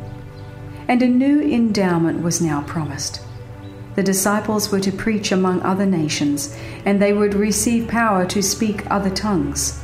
And 0.88 1.00
a 1.00 1.08
new 1.08 1.40
endowment 1.40 2.22
was 2.22 2.42
now 2.42 2.60
promised. 2.66 3.22
The 3.94 4.02
disciples 4.02 4.70
were 4.70 4.80
to 4.80 4.92
preach 4.92 5.32
among 5.32 5.62
other 5.62 5.86
nations, 5.86 6.54
and 6.84 7.00
they 7.00 7.14
would 7.14 7.32
receive 7.32 7.88
power 7.88 8.26
to 8.26 8.42
speak 8.42 8.90
other 8.90 9.08
tongues. 9.08 9.82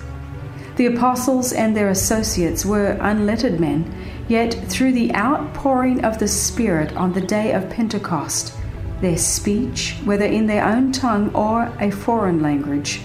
The 0.77 0.85
apostles 0.85 1.55
and 1.55 1.75
their 1.75 1.89
associates 1.89 2.67
were 2.67 2.99
unlettered 3.01 3.59
men, 3.59 3.91
yet 4.29 4.53
through 4.69 4.93
the 4.93 5.15
outpouring 5.15 6.05
of 6.05 6.19
the 6.19 6.29
Spirit 6.29 6.95
on 6.95 7.15
the 7.15 7.23
day 7.23 7.53
of 7.53 7.71
Pentecost, 7.71 8.53
their 9.01 9.17
speech, 9.17 9.97
whether 10.05 10.27
in 10.27 10.47
their 10.47 10.67
own 10.67 10.93
tongue 10.93 11.35
or 11.35 11.73
a 11.81 11.91
foreign 11.91 12.43
language, 12.43 13.01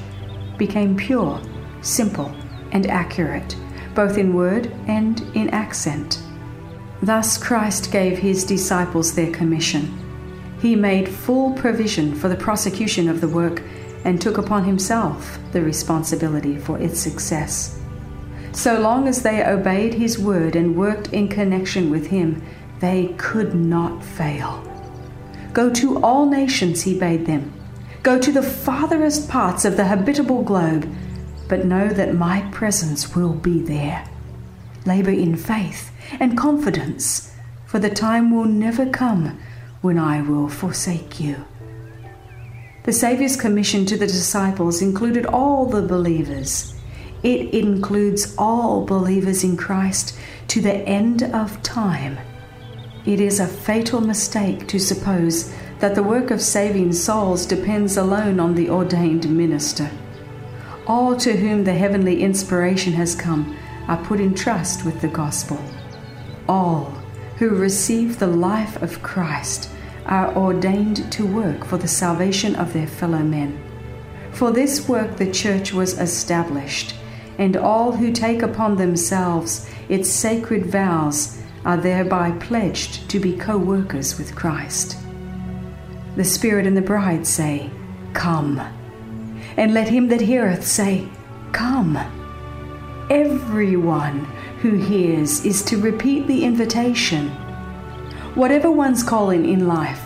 became 0.57 0.95
pure, 0.95 1.41
simple, 1.81 2.35
and 2.71 2.87
accurate, 2.87 3.55
both 3.93 4.17
in 4.17 4.33
word 4.33 4.71
and 4.87 5.21
in 5.35 5.49
accent. 5.49 6.21
Thus 7.01 7.37
Christ 7.37 7.91
gave 7.91 8.17
his 8.17 8.43
disciples 8.43 9.13
their 9.13 9.31
commission. 9.31 10.01
He 10.61 10.75
made 10.75 11.07
full 11.07 11.53
provision 11.53 12.15
for 12.15 12.27
the 12.27 12.35
prosecution 12.35 13.09
of 13.09 13.21
the 13.21 13.27
work 13.27 13.61
and 14.03 14.21
took 14.21 14.37
upon 14.37 14.63
himself 14.63 15.37
the 15.51 15.61
responsibility 15.61 16.57
for 16.57 16.79
its 16.79 16.99
success. 16.99 17.79
So 18.51 18.79
long 18.79 19.07
as 19.07 19.21
they 19.21 19.45
obeyed 19.45 19.93
his 19.93 20.17
word 20.17 20.55
and 20.55 20.75
worked 20.75 21.11
in 21.11 21.27
connection 21.27 21.89
with 21.89 22.07
him, 22.07 22.41
they 22.79 23.13
could 23.17 23.53
not 23.53 24.03
fail. 24.03 24.63
Go 25.53 25.69
to 25.71 26.01
all 26.03 26.25
nations, 26.25 26.83
he 26.83 26.97
bade 26.97 27.25
them. 27.25 27.51
Go 28.05 28.19
to 28.19 28.31
the 28.31 28.43
farthest 28.43 29.27
parts 29.29 29.65
of 29.65 29.77
the 29.77 29.85
habitable 29.85 30.43
globe, 30.43 30.87
but 31.49 31.65
know 31.65 31.87
that 31.89 32.13
my 32.13 32.41
presence 32.51 33.15
will 33.15 33.33
be 33.33 33.63
there. 33.63 34.07
Labor 34.85 35.09
in 35.09 35.35
faith 35.35 35.91
and 36.19 36.37
confidence, 36.37 37.33
for 37.65 37.79
the 37.79 37.89
time 37.89 38.29
will 38.29 38.45
never 38.45 38.85
come 38.85 39.39
when 39.81 39.97
I 39.97 40.21
will 40.21 40.47
forsake 40.47 41.19
you. 41.19 41.45
The 42.83 42.93
Saviour's 42.93 43.35
commission 43.35 43.87
to 43.87 43.97
the 43.97 44.05
disciples 44.05 44.83
included 44.83 45.25
all 45.25 45.65
the 45.65 45.81
believers. 45.81 46.75
It 47.23 47.55
includes 47.55 48.35
all 48.37 48.85
believers 48.85 49.43
in 49.43 49.57
Christ 49.57 50.15
to 50.49 50.61
the 50.61 50.75
end 50.75 51.23
of 51.23 51.59
time. 51.63 52.19
It 53.03 53.19
is 53.19 53.39
a 53.39 53.47
fatal 53.47 53.99
mistake 53.99 54.67
to 54.67 54.77
suppose 54.77 55.51
that 55.79 55.95
the 55.95 56.03
work 56.03 56.31
of 56.31 56.41
saving 56.41 56.93
souls 56.93 57.45
depends 57.45 57.97
alone 57.97 58.39
on 58.39 58.55
the 58.55 58.69
ordained 58.69 59.29
minister. 59.29 59.89
All 60.87 61.15
to 61.17 61.35
whom 61.35 61.63
the 61.63 61.73
heavenly 61.73 62.21
inspiration 62.21 62.93
has 62.93 63.15
come 63.15 63.57
are 63.87 64.03
put 64.05 64.19
in 64.19 64.33
trust 64.33 64.85
with 64.85 65.01
the 65.01 65.07
gospel. 65.07 65.59
All 66.47 66.85
who 67.37 67.49
receive 67.49 68.19
the 68.19 68.27
life 68.27 68.81
of 68.81 69.01
Christ 69.03 69.69
are 70.05 70.35
ordained 70.35 71.11
to 71.11 71.25
work 71.25 71.65
for 71.65 71.77
the 71.77 71.87
salvation 71.87 72.55
of 72.55 72.71
their 72.73 72.87
fellow 72.87 73.19
men. 73.19 73.61
For 74.31 74.51
this 74.51 74.87
work 74.87 75.17
the 75.17 75.31
Church 75.31 75.73
was 75.73 75.99
established, 75.99 76.95
and 77.37 77.57
all 77.57 77.91
who 77.91 78.11
take 78.11 78.41
upon 78.41 78.75
themselves 78.75 79.69
its 79.89 80.09
sacred 80.09 80.65
vows 80.65 81.41
are 81.65 81.77
thereby 81.77 82.31
pledged 82.31 83.09
to 83.09 83.19
be 83.19 83.35
co 83.35 83.57
workers 83.57 84.17
with 84.17 84.35
Christ. 84.35 84.97
The 86.15 86.23
Spirit 86.23 86.65
and 86.65 86.77
the 86.77 86.81
bride 86.81 87.27
say, 87.27 87.69
Come. 88.13 88.59
And 89.57 89.73
let 89.73 89.89
him 89.89 90.07
that 90.09 90.21
heareth 90.21 90.65
say, 90.65 91.07
Come. 91.51 91.97
Everyone 93.09 94.25
who 94.61 94.75
hears 94.75 95.45
is 95.45 95.61
to 95.63 95.77
repeat 95.77 96.25
the 96.27 96.43
invitation 96.43 97.29
Whatever 98.35 98.69
one's 98.69 99.01
calling 99.01 99.47
in 99.47 99.65
life, 99.65 100.05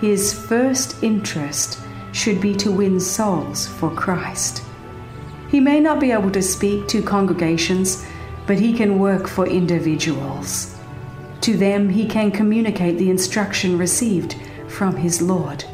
his 0.00 0.32
first 0.32 1.00
interest 1.00 1.78
should 2.10 2.40
be 2.40 2.52
to 2.56 2.72
win 2.72 2.98
souls 2.98 3.68
for 3.68 3.88
Christ. 3.90 4.64
He 5.48 5.60
may 5.60 5.78
not 5.78 6.00
be 6.00 6.10
able 6.10 6.32
to 6.32 6.42
speak 6.42 6.88
to 6.88 7.02
congregations, 7.02 8.04
but 8.48 8.58
he 8.58 8.72
can 8.72 8.98
work 8.98 9.28
for 9.28 9.46
individuals. 9.46 10.76
To 11.42 11.56
them, 11.56 11.88
he 11.88 12.08
can 12.08 12.32
communicate 12.32 12.98
the 12.98 13.10
instruction 13.10 13.78
received 13.78 14.34
from 14.78 14.94
his 14.94 15.20
Lord. 15.20 15.64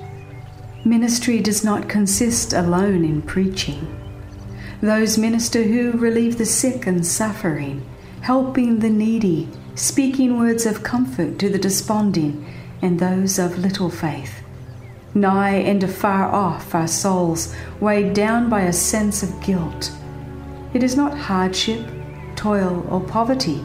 Ministry 0.82 1.38
does 1.38 1.62
not 1.62 1.90
consist 1.90 2.54
alone 2.54 3.04
in 3.04 3.20
preaching. 3.20 3.86
Those 4.80 5.18
minister 5.18 5.62
who 5.62 5.92
relieve 5.92 6.38
the 6.38 6.46
sick 6.46 6.86
and 6.86 7.06
suffering, 7.06 7.84
helping 8.22 8.78
the 8.78 8.88
needy, 8.88 9.50
speaking 9.74 10.38
words 10.38 10.64
of 10.64 10.82
comfort 10.82 11.38
to 11.40 11.50
the 11.50 11.58
desponding 11.58 12.46
and 12.80 12.98
those 12.98 13.38
of 13.38 13.58
little 13.58 13.90
faith. 13.90 14.42
Nigh 15.12 15.56
and 15.56 15.84
afar 15.84 16.32
off 16.32 16.74
are 16.74 16.88
souls 16.88 17.54
weighed 17.80 18.14
down 18.14 18.48
by 18.48 18.62
a 18.62 18.72
sense 18.72 19.22
of 19.22 19.38
guilt. 19.42 19.92
It 20.72 20.82
is 20.82 20.96
not 20.96 21.18
hardship, 21.18 21.86
toil, 22.36 22.86
or 22.88 23.00
poverty 23.00 23.62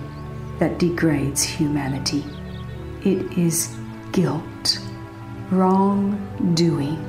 that 0.59 0.79
degrades 0.79 1.43
humanity. 1.43 2.25
It 3.05 3.37
is 3.37 3.73
guilt, 4.11 4.81
wrongdoing. 5.51 7.05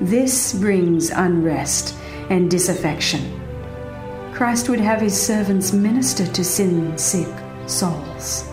This 0.00 0.52
brings 0.52 1.10
unrest 1.10 1.94
and 2.28 2.50
disaffection. 2.50 3.40
Christ 4.32 4.68
would 4.68 4.80
have 4.80 5.00
his 5.00 5.20
servants 5.20 5.72
minister 5.72 6.26
to 6.26 6.44
sin 6.44 6.98
sick 6.98 7.28
souls. 7.66 8.48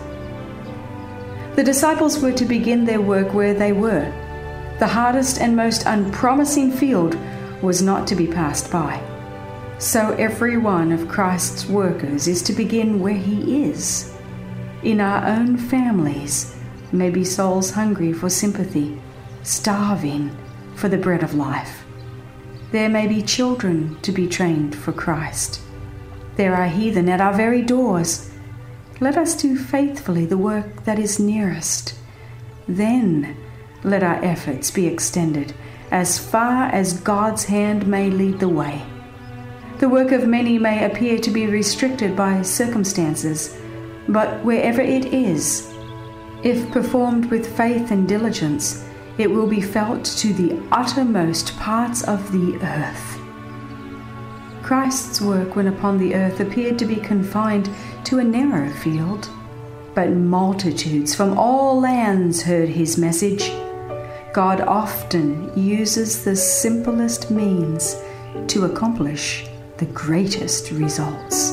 The 1.56 1.64
disciples 1.64 2.20
were 2.22 2.34
to 2.34 2.46
begin 2.46 2.86
their 2.86 3.02
work 3.02 3.34
where 3.34 3.54
they 3.54 3.72
were. 3.72 4.14
The 4.80 4.88
hardest 4.88 5.42
and 5.42 5.56
most 5.56 5.84
unpromising 5.86 6.72
field 6.72 7.18
was 7.62 7.82
not 7.82 8.08
to 8.08 8.16
be 8.16 8.28
passed 8.28 8.72
by. 8.72 9.02
So 9.80 10.14
every 10.20 10.58
one 10.58 10.92
of 10.92 11.08
Christ's 11.08 11.66
workers 11.66 12.28
is 12.28 12.42
to 12.44 12.54
begin 12.54 13.00
where 13.00 13.14
he 13.14 13.64
is. 13.64 14.14
In 14.84 15.02
our 15.02 15.26
own 15.26 15.58
families 15.58 16.56
may 16.92 17.10
be 17.10 17.24
souls 17.24 17.72
hungry 17.72 18.14
for 18.14 18.30
sympathy, 18.30 19.02
starving 19.44 20.36
for 20.76 20.90
the 20.90 20.98
bread 20.98 21.24
of 21.24 21.34
life. 21.34 21.84
There 22.72 22.90
may 22.90 23.08
be 23.08 23.22
children 23.22 24.00
to 24.02 24.12
be 24.12 24.28
trained 24.28 24.76
for 24.76 24.92
Christ. 24.92 25.62
There 26.36 26.56
are 26.56 26.68
heathen 26.68 27.10
at 27.10 27.22
our 27.22 27.34
very 27.34 27.62
doors. 27.62 28.32
Let 29.00 29.18
us 29.18 29.36
do 29.36 29.58
faithfully 29.58 30.26
the 30.26 30.38
work 30.38 30.84
that 30.86 31.00
is 31.00 31.20
nearest. 31.20 31.96
Then 32.68 33.36
let 33.84 34.04
our 34.04 34.24
efforts 34.24 34.72
be 34.72 34.88
extended 34.88 35.54
as 35.92 36.20
far 36.20 36.66
as 36.66 37.00
God's 37.00 37.46
hand 37.46 37.88
may 37.88 38.10
lead 38.10 38.40
the 38.40 38.50
way. 38.50 38.84
The 39.80 39.90
work 39.90 40.12
of 40.12 40.28
many 40.28 40.60
may 40.60 40.86
appear 40.86 41.18
to 41.20 41.32
be 41.32 41.48
restricted 41.48 42.16
by 42.16 42.42
circumstances, 42.42 43.58
but 44.08 44.44
wherever 44.44 44.82
it 44.82 45.06
is, 45.06 45.74
if 46.44 46.70
performed 46.72 47.26
with 47.32 47.56
faith 47.58 47.92
and 47.92 48.08
diligence, 48.08 48.86
it 49.18 49.30
will 49.30 49.48
be 49.48 49.62
felt 49.62 50.06
to 50.06 50.34
the 50.34 50.62
uttermost 50.72 51.56
parts 51.58 52.04
of 52.04 52.32
the 52.32 52.58
earth. 52.64 53.20
Christ's 54.64 55.20
work 55.20 55.56
when 55.56 55.68
upon 55.68 55.98
the 55.98 56.16
earth 56.16 56.40
appeared 56.40 56.80
to 56.80 56.86
be 56.86 56.96
confined 56.96 57.70
to 58.06 58.20
a 58.20 58.24
narrow 58.24 58.70
field, 58.70 59.30
but 59.96 60.12
multitudes 60.12 61.16
from 61.16 61.38
all 61.38 61.80
lands 61.80 62.44
heard 62.44 62.70
his 62.70 62.98
message. 62.98 63.52
God 64.34 64.62
often 64.62 65.52
uses 65.58 66.24
the 66.24 66.36
simplest 66.36 67.32
means 67.32 67.96
to 68.48 68.66
accomplish 68.66 69.48
the 69.78 69.86
greatest 69.86 70.72
results. 70.72 71.52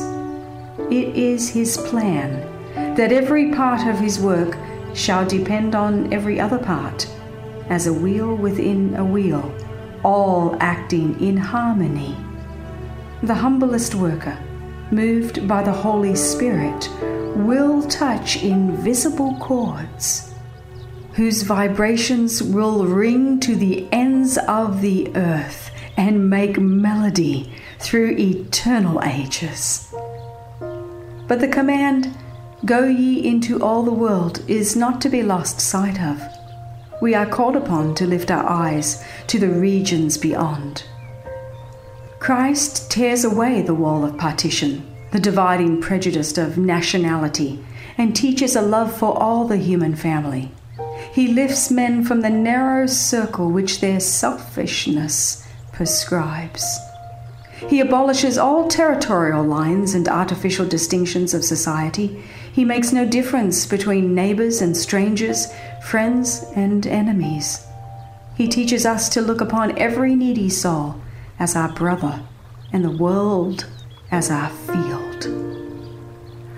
It 0.91 1.15
is 1.15 1.49
His 1.49 1.77
plan 1.77 2.95
that 2.95 3.11
every 3.11 3.51
part 3.51 3.87
of 3.87 3.99
His 3.99 4.19
work 4.19 4.57
shall 4.97 5.25
depend 5.25 5.75
on 5.75 6.11
every 6.11 6.39
other 6.39 6.57
part, 6.57 7.07
as 7.69 7.85
a 7.85 7.93
wheel 7.93 8.35
within 8.35 8.95
a 8.95 9.05
wheel, 9.05 9.53
all 10.03 10.57
acting 10.59 11.19
in 11.21 11.37
harmony. 11.37 12.17
The 13.21 13.35
humblest 13.35 13.93
worker, 13.93 14.37
moved 14.91 15.47
by 15.47 15.63
the 15.63 15.71
Holy 15.71 16.15
Spirit, 16.15 16.89
will 17.35 17.83
touch 17.83 18.43
invisible 18.43 19.37
chords, 19.39 20.33
whose 21.13 21.43
vibrations 21.43 22.41
will 22.41 22.85
ring 22.85 23.39
to 23.41 23.55
the 23.55 23.87
ends 23.91 24.37
of 24.47 24.81
the 24.81 25.15
earth 25.15 25.71
and 25.95 26.29
make 26.29 26.59
melody 26.59 27.51
through 27.79 28.17
eternal 28.17 29.03
ages. 29.03 29.93
But 31.27 31.39
the 31.39 31.47
command, 31.47 32.15
Go 32.65 32.85
ye 32.85 33.23
into 33.23 33.63
all 33.63 33.83
the 33.83 33.91
world, 33.91 34.41
is 34.47 34.75
not 34.75 34.99
to 35.01 35.09
be 35.09 35.21
lost 35.21 35.61
sight 35.61 36.01
of. 36.01 36.19
We 37.01 37.13
are 37.13 37.27
called 37.27 37.55
upon 37.55 37.93
to 37.95 38.07
lift 38.07 38.31
our 38.31 38.49
eyes 38.49 39.05
to 39.27 39.37
the 39.37 39.49
regions 39.49 40.17
beyond. 40.17 40.83
Christ 42.19 42.89
tears 42.89 43.23
away 43.23 43.61
the 43.61 43.75
wall 43.75 44.03
of 44.03 44.17
partition, 44.17 44.83
the 45.11 45.19
dividing 45.19 45.81
prejudice 45.81 46.35
of 46.39 46.57
nationality, 46.57 47.63
and 47.95 48.15
teaches 48.15 48.55
a 48.55 48.61
love 48.61 48.95
for 48.97 49.15
all 49.21 49.47
the 49.47 49.57
human 49.57 49.95
family. 49.95 50.51
He 51.13 51.27
lifts 51.27 51.69
men 51.69 52.03
from 52.03 52.21
the 52.21 52.29
narrow 52.31 52.87
circle 52.87 53.51
which 53.51 53.81
their 53.81 53.99
selfishness 53.99 55.47
prescribes. 55.71 56.79
He 57.69 57.79
abolishes 57.79 58.37
all 58.37 58.67
territorial 58.67 59.43
lines 59.43 59.93
and 59.93 60.07
artificial 60.07 60.67
distinctions 60.67 61.33
of 61.33 61.43
society. 61.43 62.23
He 62.57 62.65
makes 62.65 62.91
no 62.91 63.05
difference 63.05 63.67
between 63.67 64.15
neighbors 64.15 64.63
and 64.63 64.75
strangers, 64.75 65.45
friends 65.83 66.43
and 66.55 66.87
enemies. 66.87 67.63
He 68.35 68.47
teaches 68.47 68.83
us 68.83 69.09
to 69.09 69.21
look 69.21 69.41
upon 69.41 69.77
every 69.77 70.15
needy 70.15 70.49
soul 70.49 70.99
as 71.37 71.55
our 71.55 71.69
brother 71.69 72.23
and 72.73 72.83
the 72.83 72.97
world 72.97 73.67
as 74.09 74.31
our 74.31 74.49
field. 74.49 75.25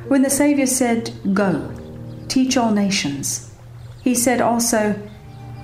When 0.07 0.21
the 0.21 0.29
Savior 0.29 0.67
said, 0.67 1.11
Go, 1.33 1.69
teach 2.29 2.55
all 2.55 2.71
nations, 2.71 3.53
he 4.01 4.15
said 4.15 4.39
also, 4.39 4.95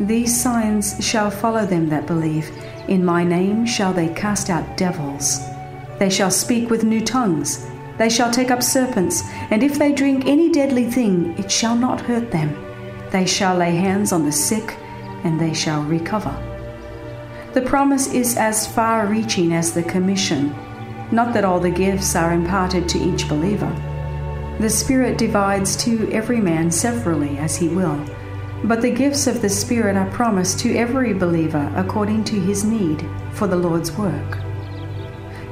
These 0.01 0.37
signs 0.37 0.97
shall 0.99 1.31
follow 1.31 1.65
them 1.65 1.87
that 1.91 2.07
believe. 2.07 2.51
In 2.89 3.05
my 3.05 3.23
name 3.23 3.65
shall 3.65 3.93
they 3.93 4.09
cast 4.09 4.49
out 4.49 4.75
devils. 4.75 5.39
They 5.97 6.09
shall 6.09 6.29
speak 6.29 6.69
with 6.69 6.83
new 6.83 6.99
tongues. 6.99 7.65
They 7.97 8.09
shall 8.09 8.31
take 8.31 8.51
up 8.51 8.61
serpents, 8.61 9.23
and 9.49 9.63
if 9.63 9.77
they 9.77 9.93
drink 9.93 10.25
any 10.25 10.51
deadly 10.51 10.89
thing, 10.89 11.37
it 11.37 11.51
shall 11.51 11.75
not 11.75 12.01
hurt 12.01 12.31
them. 12.31 12.53
They 13.11 13.25
shall 13.25 13.55
lay 13.55 13.75
hands 13.75 14.11
on 14.11 14.25
the 14.25 14.31
sick, 14.31 14.77
and 15.23 15.39
they 15.39 15.53
shall 15.53 15.83
recover. 15.83 16.35
The 17.53 17.61
promise 17.61 18.13
is 18.13 18.37
as 18.37 18.67
far 18.67 19.07
reaching 19.07 19.53
as 19.53 19.73
the 19.73 19.83
commission, 19.83 20.53
not 21.11 21.33
that 21.33 21.45
all 21.45 21.59
the 21.59 21.69
gifts 21.69 22.15
are 22.15 22.33
imparted 22.33 22.89
to 22.89 22.99
each 22.99 23.29
believer. 23.29 23.73
The 24.59 24.69
Spirit 24.69 25.17
divides 25.17 25.75
to 25.83 26.11
every 26.11 26.41
man 26.41 26.71
severally 26.71 27.37
as 27.37 27.55
he 27.55 27.67
will 27.69 28.03
but 28.63 28.81
the 28.81 28.91
gifts 28.91 29.27
of 29.27 29.41
the 29.41 29.49
Spirit 29.49 29.95
are 29.95 30.09
promised 30.11 30.59
to 30.59 30.75
every 30.75 31.13
believer 31.13 31.71
according 31.75 32.23
to 32.23 32.39
his 32.39 32.63
need 32.63 33.07
for 33.33 33.47
the 33.47 33.55
Lord's 33.55 33.91
work. 33.91 34.44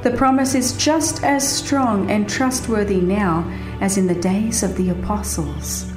The 0.04 0.10
promise 0.10 0.54
is 0.54 0.76
just 0.76 1.24
as 1.24 1.48
strong 1.48 2.10
and 2.10 2.28
trustworthy 2.28 3.00
now 3.00 3.50
as 3.80 3.96
in 3.96 4.06
the 4.06 4.14
days 4.14 4.62
of 4.62 4.76
the 4.76 4.90
apostles. 4.90 5.90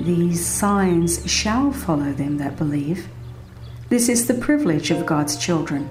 These 0.00 0.44
signs 0.44 1.24
shall 1.30 1.70
follow 1.70 2.12
them 2.12 2.38
that 2.38 2.56
believe. 2.56 3.06
This 3.90 4.08
is 4.08 4.26
the 4.26 4.34
privilege 4.34 4.90
of 4.90 5.06
God's 5.06 5.36
children, 5.36 5.88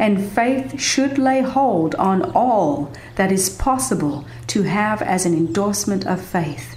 and 0.00 0.28
faith 0.32 0.80
should 0.80 1.18
lay 1.18 1.40
hold 1.40 1.94
on 1.94 2.32
all 2.32 2.92
that 3.14 3.30
is 3.30 3.48
possible 3.48 4.26
to 4.48 4.64
have 4.64 5.00
as 5.00 5.24
an 5.24 5.34
endorsement 5.34 6.04
of 6.04 6.20
faith. 6.20 6.76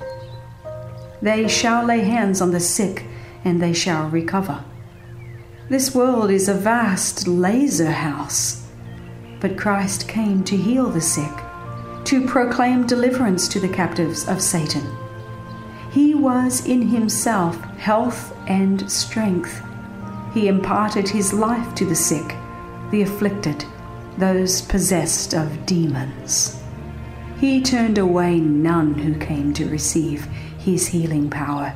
They 1.20 1.48
shall 1.48 1.84
lay 1.84 2.02
hands 2.02 2.42
on 2.42 2.52
the 2.52 2.60
sick 2.60 3.06
and 3.44 3.60
they 3.60 3.74
shall 3.74 4.08
recover. 4.10 4.64
This 5.68 5.96
world 5.96 6.30
is 6.30 6.48
a 6.48 6.54
vast 6.54 7.28
lazar 7.28 7.90
house, 7.90 8.61
but 9.42 9.58
Christ 9.58 10.08
came 10.08 10.44
to 10.46 10.56
heal 10.56 10.90
the 10.90 11.02
sick, 11.02 11.34
to 12.06 12.26
proclaim 12.26 12.88
deliverance 12.88 13.48
to 13.50 13.60
the 13.60 13.68
captives 13.68 14.28
of 14.28 14.42
Satan. 14.42 14.86
He 15.92 16.16
was 16.16 16.66
in 16.66 16.84
himself 16.84 17.60
health 17.78 18.34
and 18.48 18.90
strength. 18.90 19.62
He 20.34 20.48
imparted 20.48 21.10
his 21.10 21.34
life 21.34 21.76
to 21.76 21.86
the 21.86 21.96
sick, 21.96 22.36
the 22.92 23.02
afflicted, 23.02 23.66
those 24.18 24.62
possessed 24.62 25.34
of 25.34 25.66
demons. 25.66 26.62
He 27.40 27.62
turned 27.62 27.98
away 27.98 28.40
none 28.40 28.94
who 28.94 29.20
came 29.20 29.54
to 29.56 29.68
receive 29.68 30.26
his 30.60 30.88
healing 30.88 31.30
power. 31.30 31.74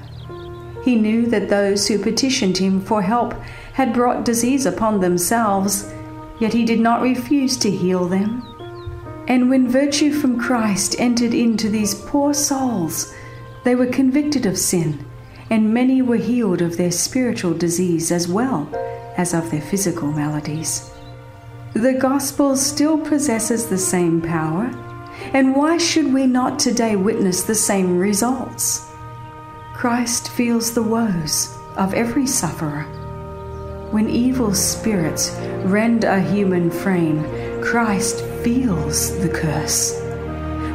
He 0.83 0.95
knew 0.95 1.25
that 1.27 1.49
those 1.49 1.87
who 1.87 1.97
petitioned 1.97 2.59
him 2.59 2.79
for 2.79 3.01
help 3.01 3.33
had 3.73 3.91
brought 3.91 4.23
disease 4.23 4.67
upon 4.67 4.99
themselves, 4.99 5.91
yet 6.39 6.53
he 6.53 6.65
did 6.65 6.79
not 6.79 7.01
refuse 7.01 7.57
to 7.57 7.71
heal 7.71 8.07
them. 8.07 8.43
And 9.27 9.49
when 9.49 9.67
virtue 9.67 10.13
from 10.13 10.39
Christ 10.39 10.95
entered 10.99 11.33
into 11.33 11.69
these 11.69 11.95
poor 11.95 12.33
souls, 12.33 13.13
they 13.63 13.75
were 13.75 13.87
convicted 13.87 14.45
of 14.45 14.57
sin, 14.57 15.05
and 15.49 15.73
many 15.73 16.01
were 16.01 16.17
healed 16.17 16.61
of 16.61 16.77
their 16.77 16.91
spiritual 16.91 17.53
disease 17.53 18.11
as 18.11 18.27
well 18.27 18.69
as 19.17 19.33
of 19.33 19.49
their 19.49 19.61
physical 19.61 20.11
maladies. 20.11 20.91
The 21.73 21.93
gospel 21.93 22.55
still 22.55 22.97
possesses 22.97 23.67
the 23.67 23.77
same 23.77 24.21
power, 24.21 24.65
and 25.33 25.55
why 25.55 25.77
should 25.77 26.13
we 26.13 26.27
not 26.27 26.59
today 26.59 26.95
witness 26.95 27.43
the 27.43 27.55
same 27.55 27.97
results? 27.97 28.87
Christ 29.73 30.29
feels 30.29 30.73
the 30.73 30.83
woes 30.83 31.53
of 31.75 31.93
every 31.93 32.27
sufferer. 32.27 32.85
When 33.95 34.09
evil 34.09 34.53
spirits 34.53 35.31
rend 35.63 36.03
a 36.03 36.19
human 36.19 36.69
frame, 36.69 37.23
Christ 37.61 38.25
feels 38.43 39.17
the 39.19 39.29
curse. 39.29 39.97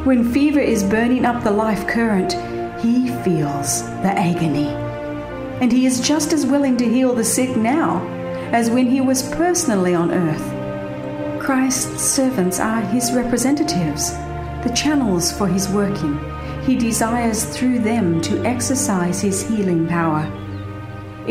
When 0.07 0.33
fever 0.33 0.59
is 0.59 0.83
burning 0.83 1.23
up 1.23 1.43
the 1.43 1.51
life 1.51 1.85
current, 1.85 2.33
he 2.81 3.09
feels 3.23 3.83
the 4.01 4.11
agony. 4.17 4.69
and 5.61 5.71
he 5.71 5.85
is 5.85 6.01
just 6.01 6.33
as 6.33 6.47
willing 6.47 6.77
to 6.77 6.89
heal 6.89 7.13
the 7.13 7.23
sick 7.23 7.55
now 7.55 8.03
as 8.51 8.71
when 8.71 8.87
he 8.87 9.01
was 9.01 9.29
personally 9.35 9.93
on 9.93 10.09
earth. 10.09 11.39
Christ's 11.39 12.01
servants 12.01 12.59
are 12.59 12.81
his 12.81 13.13
representatives, 13.13 14.13
the 14.63 14.73
channels 14.75 15.31
for 15.31 15.45
his 15.47 15.69
working. 15.69 16.19
He 16.65 16.75
desires 16.75 17.45
through 17.45 17.81
them 17.81 18.19
to 18.21 18.43
exercise 18.43 19.21
his 19.21 19.47
healing 19.47 19.87
power. 19.87 20.40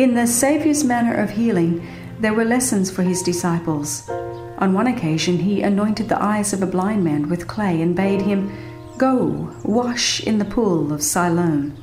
In 0.01 0.15
the 0.15 0.27
Saviour's 0.27 0.83
manner 0.83 1.13
of 1.13 1.29
healing, 1.29 1.87
there 2.21 2.33
were 2.33 2.47
lessons 2.47 2.91
for 2.91 3.03
his 3.03 3.23
disciples. 3.23 4.09
On 4.57 4.73
one 4.73 4.87
occasion, 4.87 5.37
he 5.37 5.61
anointed 5.61 6.09
the 6.09 6.23
eyes 6.23 6.55
of 6.55 6.63
a 6.63 6.67
blind 6.67 7.05
man 7.05 7.29
with 7.29 7.47
clay 7.47 7.83
and 7.83 7.95
bade 7.95 8.23
him, 8.23 8.51
Go, 8.97 9.55
wash 9.63 10.23
in 10.27 10.39
the 10.39 10.47
pool 10.47 10.91
of 10.95 11.03
Siloam. 11.03 11.77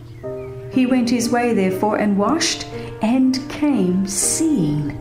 He 0.73 0.87
went 0.87 1.11
his 1.11 1.29
way, 1.29 1.53
therefore, 1.53 1.97
and 1.97 2.17
washed, 2.17 2.65
and 3.03 3.47
came 3.51 4.07
seeing. 4.07 4.97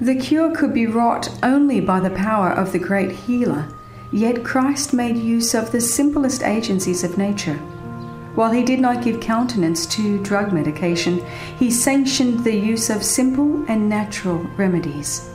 The 0.00 0.14
cure 0.14 0.56
could 0.56 0.72
be 0.72 0.86
wrought 0.86 1.28
only 1.42 1.82
by 1.82 2.00
the 2.00 2.16
power 2.16 2.50
of 2.50 2.72
the 2.72 2.78
great 2.78 3.12
healer, 3.12 3.68
yet 4.10 4.42
Christ 4.42 4.94
made 4.94 5.18
use 5.18 5.52
of 5.52 5.70
the 5.70 5.82
simplest 5.82 6.42
agencies 6.42 7.04
of 7.04 7.18
nature. 7.18 7.60
While 8.34 8.50
he 8.50 8.62
did 8.62 8.80
not 8.80 9.04
give 9.04 9.20
countenance 9.20 9.84
to 9.86 10.22
drug 10.22 10.52
medication, 10.52 11.24
he 11.58 11.70
sanctioned 11.70 12.44
the 12.44 12.56
use 12.56 12.88
of 12.88 13.02
simple 13.02 13.64
and 13.68 13.88
natural 13.88 14.38
remedies. 14.56 15.28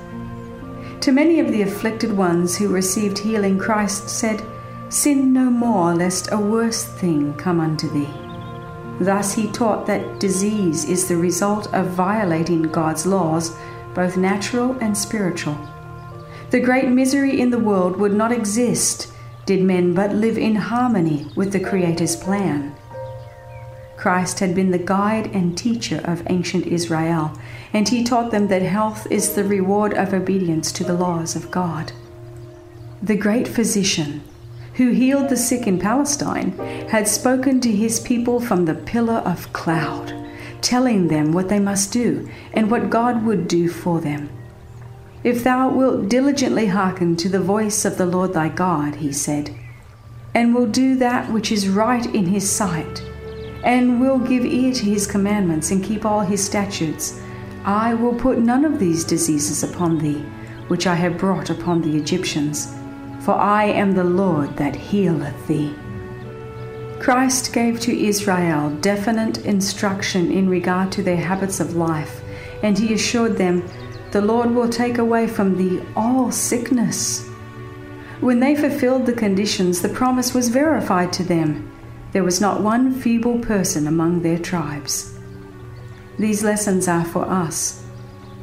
To 1.02 1.12
many 1.12 1.40
of 1.40 1.52
the 1.52 1.62
afflicted 1.62 2.12
ones 2.12 2.58
who 2.58 2.70
received 2.70 3.20
healing, 3.20 3.60
Christ 3.60 4.10
said, 4.10 4.44
Sin 4.90 5.32
no 5.32 5.50
more, 5.50 5.94
lest 5.94 6.32
a 6.32 6.38
worse 6.38 6.84
thing 6.84 7.34
come 7.36 7.60
unto 7.60 7.88
thee. 7.90 8.10
Thus 9.00 9.34
he 9.34 9.52
taught 9.52 9.86
that 9.86 10.20
disease 10.20 10.86
is 10.86 11.08
the 11.08 11.18
result 11.18 11.72
of 11.74 11.92
violating 11.92 12.64
God's 12.64 13.06
laws, 13.06 13.56
both 13.94 14.18
natural 14.18 14.76
and 14.82 14.98
spiritual. 14.98 15.58
The 16.50 16.62
great 16.62 16.88
misery 16.90 17.40
in 17.40 17.52
the 17.52 17.60
world 17.60 17.98
would 17.98 18.14
not 18.14 18.32
exist 18.32 19.14
did 19.46 19.64
men 19.64 19.94
but 19.94 20.14
live 20.14 20.38
in 20.38 20.56
harmony 20.56 21.26
with 21.36 21.54
the 21.54 21.60
Creator's 21.60 22.16
plan. 22.16 22.76
Christ 23.98 24.40
had 24.40 24.54
been 24.54 24.70
the 24.70 24.78
guide 24.78 25.28
and 25.34 25.58
teacher 25.58 26.02
of 26.06 26.22
ancient 26.30 26.68
Israel, 26.68 27.38
and 27.74 27.90
he 27.90 28.04
taught 28.04 28.30
them 28.30 28.48
that 28.48 28.62
health 28.62 29.08
is 29.12 29.34
the 29.34 29.44
reward 29.44 29.94
of 29.96 30.14
obedience 30.14 30.72
to 30.74 30.84
the 30.84 30.94
laws 30.94 31.36
of 31.36 31.50
God. 31.50 31.92
The 33.02 33.18
great 33.18 33.48
physician, 33.48 34.22
who 34.76 34.92
healed 34.92 35.30
the 35.30 35.36
sick 35.36 35.66
in 35.66 35.80
Palestine, 35.80 36.52
had 36.90 37.08
spoken 37.08 37.60
to 37.62 37.72
his 37.72 38.00
people 38.00 38.40
from 38.40 38.66
the 38.66 38.76
pillar 38.76 39.22
of 39.26 39.52
cloud, 39.52 40.14
telling 40.62 41.08
them 41.08 41.32
what 41.32 41.50
they 41.50 41.60
must 41.60 41.92
do 41.92 42.30
and 42.54 42.70
what 42.70 42.92
God 42.92 43.26
would 43.26 43.48
do 43.48 43.68
for 43.68 44.00
them. 44.00 44.30
If 45.24 45.44
thou 45.44 45.70
wilt 45.70 46.08
diligently 46.08 46.68
hearken 46.68 47.16
to 47.18 47.30
the 47.30 47.40
voice 47.40 47.84
of 47.84 47.98
the 47.98 48.06
Lord 48.06 48.34
thy 48.34 48.50
God, 48.50 48.98
he 48.98 49.12
said, 49.12 49.56
and 50.36 50.54
will 50.54 50.68
do 50.68 50.96
that 50.98 51.32
which 51.32 51.52
is 51.52 51.68
right 51.68 52.06
in 52.06 52.28
his 52.28 52.48
sight, 52.48 53.02
and 53.64 54.00
will 54.00 54.20
give 54.20 54.46
ear 54.46 54.74
to 54.74 54.86
his 54.86 55.08
commandments 55.08 55.72
and 55.72 55.84
keep 55.84 56.06
all 56.06 56.22
his 56.22 56.44
statutes, 56.44 57.22
I 57.66 57.94
will 57.94 58.16
put 58.16 58.40
none 58.40 58.66
of 58.66 58.80
these 58.80 59.04
diseases 59.04 59.64
upon 59.64 59.98
thee, 59.98 60.24
which 60.68 60.88
I 60.88 60.96
have 60.96 61.18
brought 61.18 61.50
upon 61.50 61.82
the 61.82 61.98
Egyptians 61.98 62.74
for 63.28 63.36
I 63.36 63.66
am 63.66 63.92
the 63.92 64.06
Lord 64.06 64.56
that 64.56 64.74
healeth 64.74 65.48
thee. 65.48 65.76
Christ 66.98 67.52
gave 67.52 67.78
to 67.82 68.06
Israel 68.08 68.70
definite 68.80 69.46
instruction 69.46 70.32
in 70.32 70.48
regard 70.48 70.94
to 70.94 71.04
their 71.04 71.18
habits 71.18 71.60
of 71.60 71.76
life, 71.76 72.22
and 72.64 72.80
he 72.80 72.94
assured 72.94 73.36
them, 73.36 73.68
The 74.12 74.22
Lord 74.22 74.52
will 74.52 74.70
take 74.70 74.98
away 74.98 75.28
from 75.28 75.58
thee 75.58 75.84
all 75.94 76.32
sickness. 76.32 77.28
When 78.22 78.40
they 78.40 78.56
fulfilled 78.56 79.06
the 79.06 79.12
conditions, 79.12 79.82
the 79.82 79.90
promise 79.90 80.34
was 80.34 80.48
verified 80.48 81.12
to 81.12 81.24
them. 81.24 81.70
There 82.18 82.24
was 82.24 82.42
not 82.42 82.62
one 82.62 82.96
feeble 82.96 83.38
person 83.38 83.86
among 83.86 84.24
their 84.24 84.40
tribes. 84.40 85.14
These 86.18 86.44
lessons 86.44 86.88
are 86.88 87.06
for 87.06 87.26
us. 87.26 87.84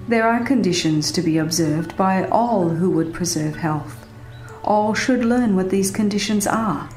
There 0.06 0.28
are 0.28 0.46
conditions 0.46 1.10
to 1.10 1.20
be 1.20 1.38
observed 1.38 1.96
by 1.96 2.28
all 2.28 2.68
who 2.68 2.88
would 2.90 3.12
preserve 3.12 3.56
health 3.56 4.06
all 4.62 4.94
should 4.94 5.24
learn 5.24 5.56
what 5.56 5.70
these 5.70 5.90
conditions 5.90 6.46
are. 6.46 6.88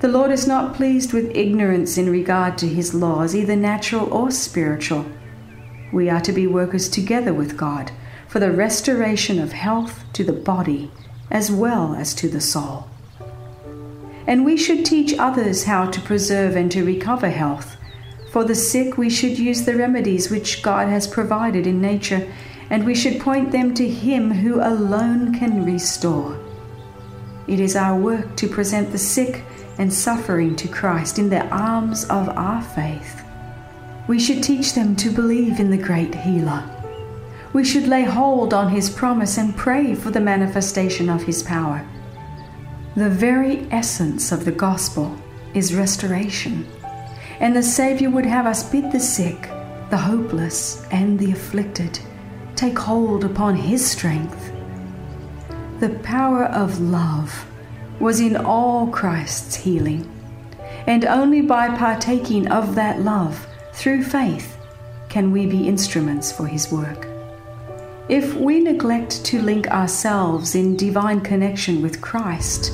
The 0.00 0.08
Lord 0.08 0.32
is 0.32 0.48
not 0.48 0.74
pleased 0.74 1.12
with 1.12 1.30
ignorance 1.36 1.96
in 1.96 2.10
regard 2.10 2.58
to 2.58 2.66
his 2.66 2.92
laws, 2.92 3.36
either 3.36 3.54
natural 3.54 4.12
or 4.12 4.32
spiritual. 4.32 5.06
We 5.92 6.10
are 6.10 6.20
to 6.22 6.32
be 6.32 6.48
workers 6.48 6.88
together 6.88 7.32
with 7.32 7.56
God 7.56 7.92
for 8.26 8.40
the 8.40 8.50
restoration 8.50 9.38
of 9.38 9.52
health 9.52 10.02
to 10.14 10.24
the 10.24 10.32
body 10.32 10.90
as 11.30 11.52
well 11.52 11.94
as 11.94 12.12
to 12.16 12.28
the 12.28 12.40
soul. 12.40 12.88
And 14.26 14.44
we 14.44 14.56
should 14.56 14.84
teach 14.84 15.18
others 15.18 15.64
how 15.64 15.86
to 15.90 16.00
preserve 16.00 16.56
and 16.56 16.70
to 16.72 16.84
recover 16.84 17.30
health. 17.30 17.76
For 18.30 18.44
the 18.44 18.54
sick, 18.54 18.98
we 18.98 19.08
should 19.08 19.38
use 19.38 19.64
the 19.64 19.76
remedies 19.76 20.30
which 20.30 20.62
God 20.62 20.88
has 20.88 21.06
provided 21.06 21.66
in 21.66 21.80
nature, 21.80 22.30
and 22.68 22.84
we 22.84 22.94
should 22.94 23.20
point 23.20 23.52
them 23.52 23.72
to 23.74 23.88
Him 23.88 24.32
who 24.32 24.60
alone 24.60 25.32
can 25.32 25.64
restore. 25.64 26.38
It 27.46 27.60
is 27.60 27.76
our 27.76 27.98
work 27.98 28.36
to 28.36 28.48
present 28.48 28.90
the 28.90 28.98
sick 28.98 29.44
and 29.78 29.92
suffering 29.92 30.56
to 30.56 30.68
Christ 30.68 31.18
in 31.18 31.30
the 31.30 31.46
arms 31.48 32.04
of 32.06 32.28
our 32.30 32.62
faith. 32.62 33.22
We 34.08 34.18
should 34.18 34.42
teach 34.42 34.74
them 34.74 34.96
to 34.96 35.10
believe 35.10 35.60
in 35.60 35.70
the 35.70 35.76
great 35.78 36.14
healer. 36.14 36.64
We 37.52 37.64
should 37.64 37.86
lay 37.86 38.02
hold 38.02 38.52
on 38.52 38.70
his 38.70 38.90
promise 38.90 39.38
and 39.38 39.56
pray 39.56 39.94
for 39.94 40.10
the 40.10 40.20
manifestation 40.20 41.08
of 41.08 41.22
his 41.22 41.42
power. 41.42 41.86
The 42.96 43.10
very 43.10 43.66
essence 43.70 44.32
of 44.32 44.44
the 44.44 44.52
gospel 44.52 45.16
is 45.54 45.74
restoration, 45.74 46.66
and 47.40 47.54
the 47.54 47.62
Savior 47.62 48.10
would 48.10 48.26
have 48.26 48.46
us 48.46 48.68
bid 48.68 48.90
the 48.90 49.00
sick, 49.00 49.42
the 49.90 49.98
hopeless, 49.98 50.86
and 50.90 51.18
the 51.18 51.32
afflicted 51.32 51.98
take 52.54 52.78
hold 52.78 53.22
upon 53.22 53.54
his 53.54 53.84
strength 53.88 54.52
the 55.78 55.90
power 56.02 56.44
of 56.44 56.80
love 56.80 57.44
was 58.00 58.18
in 58.18 58.34
all 58.34 58.86
Christ's 58.86 59.56
healing, 59.56 60.10
and 60.86 61.04
only 61.04 61.42
by 61.42 61.68
partaking 61.76 62.48
of 62.48 62.74
that 62.76 63.02
love 63.02 63.46
through 63.74 64.02
faith 64.04 64.56
can 65.10 65.32
we 65.32 65.44
be 65.44 65.68
instruments 65.68 66.32
for 66.32 66.46
His 66.46 66.72
work. 66.72 67.06
If 68.08 68.34
we 68.34 68.60
neglect 68.60 69.22
to 69.26 69.42
link 69.42 69.68
ourselves 69.68 70.54
in 70.54 70.78
divine 70.78 71.20
connection 71.20 71.82
with 71.82 72.00
Christ, 72.00 72.72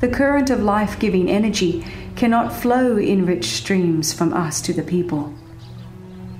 the 0.00 0.08
current 0.08 0.50
of 0.50 0.62
life 0.62 0.98
giving 0.98 1.28
energy 1.28 1.84
cannot 2.16 2.52
flow 2.52 2.96
in 2.96 3.26
rich 3.26 3.46
streams 3.46 4.12
from 4.12 4.32
us 4.32 4.60
to 4.62 4.72
the 4.72 4.82
people. 4.82 5.32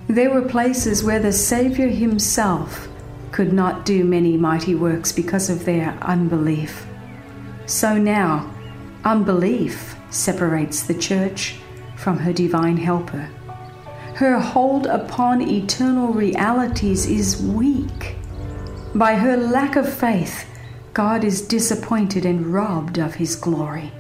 There 0.09 0.31
were 0.31 0.49
places 0.49 1.03
where 1.03 1.19
the 1.19 1.33
Saviour 1.33 1.89
Himself 1.89 2.89
could 3.33 3.53
not 3.53 3.85
do 3.85 4.05
many 4.05 4.37
mighty 4.37 4.75
works 4.75 5.13
because 5.13 5.51
of 5.51 5.65
their 5.65 5.99
unbelief. 6.03 6.87
So 7.67 7.99
now, 7.99 8.53
unbelief 9.05 9.97
separates 10.11 10.85
the 10.85 10.95
church 10.95 11.57
from 11.97 12.19
her 12.19 12.33
divine 12.33 12.77
helper. 12.77 13.29
Her 14.15 14.39
hold 14.39 14.87
upon 14.87 15.43
eternal 15.43 16.13
realities 16.13 17.07
is 17.07 17.43
weak. 17.43 18.17
By 18.95 19.17
her 19.17 19.37
lack 19.37 19.77
of 19.77 19.93
faith, 19.93 20.47
God 20.97 21.25
is 21.25 21.43
disappointed 21.43 22.25
and 22.25 22.47
robbed 22.47 22.97
of 22.97 23.17
his 23.17 23.37
glory. 23.37 23.93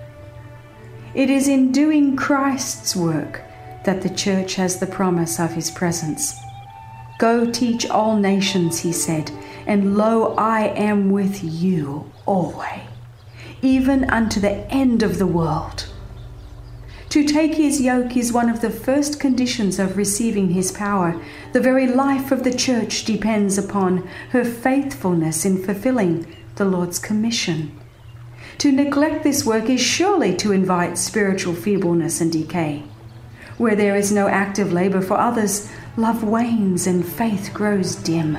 It 1.12 1.28
is 1.28 1.46
in 1.46 1.70
doing 1.70 2.16
Christ's 2.16 2.96
work 2.96 3.42
that 3.85 4.00
the 4.00 4.09
church 4.09 4.54
has 4.54 4.78
the 4.78 4.87
promise 4.87 5.38
of 5.38 5.52
his 5.52 5.70
presence. 5.70 6.35
Go 7.18 7.50
teach 7.50 7.87
all 7.90 8.16
nations, 8.16 8.78
he 8.78 8.92
said, 8.92 9.30
and 9.66 9.98
lo, 9.98 10.35
I 10.38 10.68
am 10.68 11.11
with 11.11 11.44
you 11.44 12.11
always, 12.24 12.80
even 13.61 14.09
unto 14.09 14.40
the 14.40 14.66
end 14.72 15.02
of 15.02 15.18
the 15.18 15.26
world. 15.26 15.90
To 17.11 17.24
take 17.24 17.56
his 17.56 17.78
yoke 17.78 18.16
is 18.16 18.32
one 18.32 18.48
of 18.48 18.62
the 18.62 18.70
first 18.70 19.20
conditions 19.20 19.78
of 19.78 19.98
receiving 19.98 20.48
his 20.48 20.72
power. 20.72 21.20
The 21.52 21.61
very 21.61 21.88
life 21.88 22.32
of 22.32 22.42
the 22.42 22.54
church 22.54 23.04
depends 23.04 23.59
upon 23.59 24.09
her 24.30 24.46
faithfulness 24.46 25.44
in 25.44 25.62
fulfilling 25.62 26.26
the 26.56 26.64
Lord's 26.64 26.98
commission. 26.98 27.78
To 28.58 28.72
neglect 28.72 29.22
this 29.22 29.44
work 29.44 29.68
is 29.68 29.80
surely 29.80 30.34
to 30.36 30.52
invite 30.52 30.96
spiritual 30.96 31.54
feebleness 31.54 32.22
and 32.22 32.32
decay. 32.32 32.82
Where 33.58 33.76
there 33.76 33.94
is 33.94 34.10
no 34.10 34.28
active 34.28 34.72
labor 34.72 35.02
for 35.02 35.18
others, 35.18 35.70
love 35.98 36.24
wanes 36.24 36.86
and 36.86 37.06
faith 37.06 37.50
grows 37.52 37.96
dim. 37.96 38.38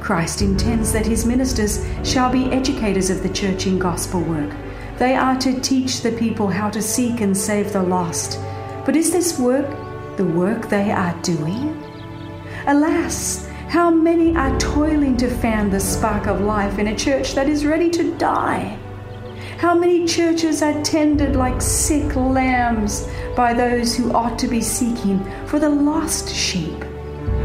Christ 0.00 0.40
intends 0.40 0.92
that 0.92 1.06
his 1.06 1.26
ministers 1.26 1.84
shall 2.02 2.32
be 2.32 2.50
educators 2.50 3.10
of 3.10 3.22
the 3.22 3.32
church 3.32 3.66
in 3.66 3.78
gospel 3.78 4.22
work. 4.22 4.54
They 4.98 5.14
are 5.14 5.36
to 5.40 5.60
teach 5.60 6.00
the 6.00 6.12
people 6.12 6.48
how 6.48 6.70
to 6.70 6.80
seek 6.80 7.20
and 7.20 7.36
save 7.36 7.72
the 7.72 7.82
lost. 7.82 8.38
But 8.86 8.96
is 8.96 9.12
this 9.12 9.38
work 9.38 9.68
the 10.16 10.24
work 10.24 10.68
they 10.68 10.90
are 10.90 11.20
doing? 11.22 11.82
Alas, 12.66 13.50
how 13.74 13.90
many 13.90 14.36
are 14.36 14.56
toiling 14.60 15.16
to 15.16 15.28
fan 15.28 15.68
the 15.68 15.80
spark 15.80 16.28
of 16.28 16.40
life 16.40 16.78
in 16.78 16.86
a 16.86 16.96
church 16.96 17.34
that 17.34 17.48
is 17.48 17.66
ready 17.66 17.90
to 17.90 18.16
die? 18.18 18.78
How 19.58 19.74
many 19.74 20.06
churches 20.06 20.62
are 20.62 20.80
tended 20.84 21.34
like 21.34 21.60
sick 21.60 22.14
lambs 22.14 23.08
by 23.34 23.52
those 23.52 23.96
who 23.96 24.12
ought 24.12 24.38
to 24.38 24.46
be 24.46 24.60
seeking 24.60 25.18
for 25.46 25.58
the 25.58 25.68
lost 25.68 26.32
sheep? 26.32 26.84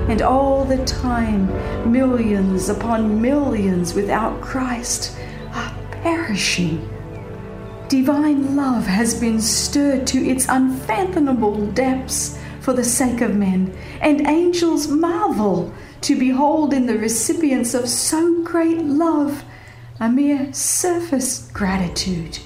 And 0.08 0.22
all 0.22 0.66
the 0.66 0.86
time, 0.86 1.48
millions 1.92 2.70
upon 2.70 3.20
millions 3.20 3.96
without 3.96 4.40
Christ 4.40 5.18
are 5.52 5.76
perishing. 6.04 6.88
Divine 7.88 8.56
love 8.56 8.86
has 8.86 9.20
been 9.20 9.42
stirred 9.42 10.06
to 10.06 10.20
its 10.20 10.46
unfathomable 10.48 11.66
depths 11.72 12.38
for 12.60 12.74
the 12.74 12.84
sake 12.84 13.22
of 13.22 13.36
men, 13.36 13.76
and 14.00 14.28
angels 14.28 14.90
marvel 14.90 15.74
to 16.02 16.18
behold 16.18 16.74
in 16.74 16.86
the 16.86 16.98
recipients 16.98 17.74
of 17.74 17.90
so 17.90 18.44
great 18.44 18.80
love 18.80 19.44
a 20.00 20.10
mere 20.10 20.54
surface 20.54 21.50
gratitude. 21.52 22.40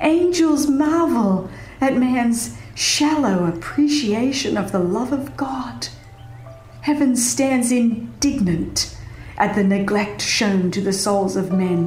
Angels 0.00 0.68
marvel 0.68 1.50
at 1.80 1.96
man's 1.96 2.56
shallow 2.74 3.46
appreciation 3.46 4.56
of 4.56 4.70
the 4.70 4.78
love 4.78 5.12
of 5.12 5.36
God. 5.36 5.88
Heaven 6.82 7.16
stands 7.16 7.72
indignant 7.72 8.96
at 9.36 9.54
the 9.54 9.64
neglect 9.64 10.22
shown 10.22 10.70
to 10.70 10.80
the 10.80 10.92
souls 10.92 11.36
of 11.36 11.52
men. 11.52 11.86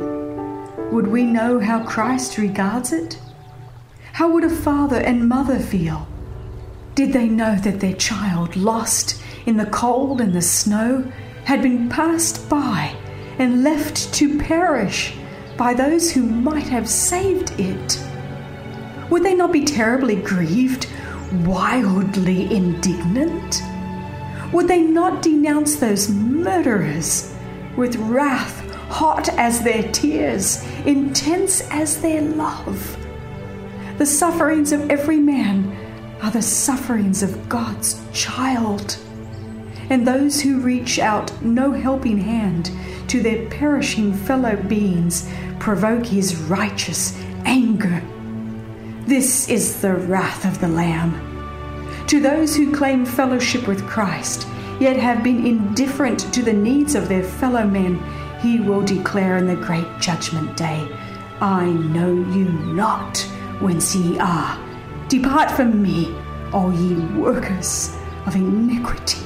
Would 0.91 1.07
we 1.07 1.23
know 1.23 1.59
how 1.59 1.83
Christ 1.83 2.37
regards 2.37 2.91
it? 2.91 3.17
How 4.13 4.29
would 4.31 4.43
a 4.43 4.49
father 4.49 4.97
and 4.97 5.27
mother 5.27 5.59
feel? 5.59 6.07
Did 6.93 7.13
they 7.13 7.27
know 7.27 7.55
that 7.55 7.79
their 7.79 7.93
child, 7.95 8.55
lost 8.55 9.22
in 9.45 9.57
the 9.57 9.65
cold 9.67 10.21
and 10.21 10.33
the 10.33 10.41
snow, 10.41 11.11
had 11.45 11.61
been 11.61 11.89
passed 11.89 12.49
by 12.49 12.95
and 13.39 13.63
left 13.63 14.13
to 14.13 14.39
perish 14.39 15.15
by 15.57 15.73
those 15.73 16.11
who 16.11 16.23
might 16.23 16.67
have 16.67 16.87
saved 16.87 17.59
it? 17.59 17.99
Would 19.09 19.23
they 19.23 19.35
not 19.35 19.51
be 19.51 19.65
terribly 19.65 20.15
grieved, 20.15 20.87
wildly 21.45 22.53
indignant? 22.53 23.61
Would 24.53 24.67
they 24.67 24.81
not 24.81 25.21
denounce 25.21 25.75
those 25.75 26.09
murderers 26.09 27.33
with 27.75 27.95
wrath 27.97 28.59
hot 28.89 29.29
as 29.29 29.63
their 29.63 29.83
tears, 29.91 30.63
intense 30.85 31.61
as 31.71 32.01
their 32.01 32.21
love? 32.21 32.97
The 33.97 34.05
sufferings 34.05 34.71
of 34.71 34.89
every 34.89 35.17
man 35.17 35.75
are 36.21 36.31
the 36.31 36.41
sufferings 36.41 37.21
of 37.21 37.49
God's 37.49 38.01
child. 38.13 38.97
And 39.93 40.07
those 40.07 40.41
who 40.41 40.59
reach 40.59 40.97
out 40.97 41.39
no 41.43 41.71
helping 41.71 42.17
hand 42.17 42.71
to 43.09 43.21
their 43.21 43.47
perishing 43.49 44.11
fellow 44.11 44.55
beings 44.55 45.29
provoke 45.59 46.03
his 46.03 46.35
righteous 46.35 47.15
anger. 47.45 48.01
This 49.05 49.47
is 49.49 49.81
the 49.81 49.93
wrath 49.93 50.45
of 50.45 50.59
the 50.59 50.67
Lamb. 50.67 51.13
To 52.07 52.19
those 52.19 52.55
who 52.55 52.75
claim 52.75 53.05
fellowship 53.05 53.67
with 53.67 53.85
Christ, 53.85 54.47
yet 54.79 54.97
have 54.97 55.23
been 55.23 55.45
indifferent 55.45 56.21
to 56.33 56.41
the 56.41 56.53
needs 56.53 56.95
of 56.95 57.07
their 57.07 57.23
fellow 57.23 57.63
men, 57.63 58.01
he 58.39 58.59
will 58.59 58.81
declare 58.81 59.37
in 59.37 59.45
the 59.45 59.55
great 59.55 59.99
judgment 59.99 60.57
day, 60.57 60.87
I 61.39 61.65
know 61.67 62.15
you 62.31 62.45
not 62.73 63.19
whence 63.59 63.95
ye 63.95 64.17
are. 64.17 64.57
Depart 65.07 65.51
from 65.51 65.83
me, 65.83 66.15
all 66.51 66.73
ye 66.73 66.95
workers 67.15 67.95
of 68.25 68.35
iniquity. 68.35 69.22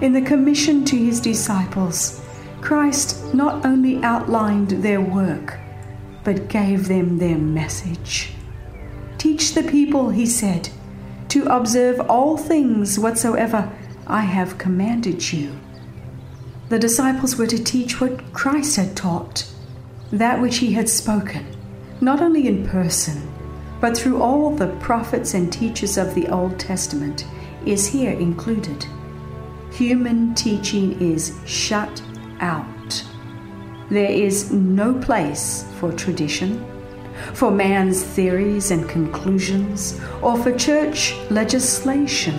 In 0.00 0.12
the 0.12 0.22
commission 0.22 0.84
to 0.86 0.96
his 0.96 1.20
disciples, 1.20 2.20
Christ 2.60 3.32
not 3.32 3.64
only 3.64 4.02
outlined 4.02 4.70
their 4.70 5.00
work, 5.00 5.58
but 6.24 6.48
gave 6.48 6.88
them 6.88 7.18
their 7.18 7.38
message. 7.38 8.32
Teach 9.18 9.54
the 9.54 9.62
people, 9.62 10.10
he 10.10 10.26
said, 10.26 10.68
to 11.28 11.44
observe 11.44 12.00
all 12.08 12.36
things 12.36 12.98
whatsoever 12.98 13.70
I 14.06 14.22
have 14.22 14.58
commanded 14.58 15.32
you. 15.32 15.52
The 16.70 16.78
disciples 16.78 17.36
were 17.36 17.46
to 17.46 17.62
teach 17.62 18.00
what 18.00 18.32
Christ 18.32 18.76
had 18.76 18.96
taught, 18.96 19.46
that 20.10 20.40
which 20.40 20.58
he 20.58 20.72
had 20.72 20.88
spoken, 20.88 21.46
not 22.00 22.20
only 22.20 22.48
in 22.48 22.66
person, 22.66 23.30
but 23.80 23.96
through 23.96 24.22
all 24.22 24.50
the 24.50 24.74
prophets 24.80 25.34
and 25.34 25.52
teachers 25.52 25.96
of 25.96 26.14
the 26.14 26.28
Old 26.28 26.58
Testament, 26.58 27.26
is 27.64 27.86
here 27.86 28.12
included. 28.12 28.86
Human 29.74 30.36
teaching 30.36 31.00
is 31.00 31.36
shut 31.46 32.00
out. 32.38 33.04
There 33.90 34.10
is 34.10 34.52
no 34.52 34.94
place 34.94 35.66
for 35.80 35.90
tradition, 35.90 36.64
for 37.32 37.50
man's 37.50 38.00
theories 38.00 38.70
and 38.70 38.88
conclusions, 38.88 40.00
or 40.22 40.38
for 40.38 40.56
church 40.56 41.16
legislation. 41.28 42.36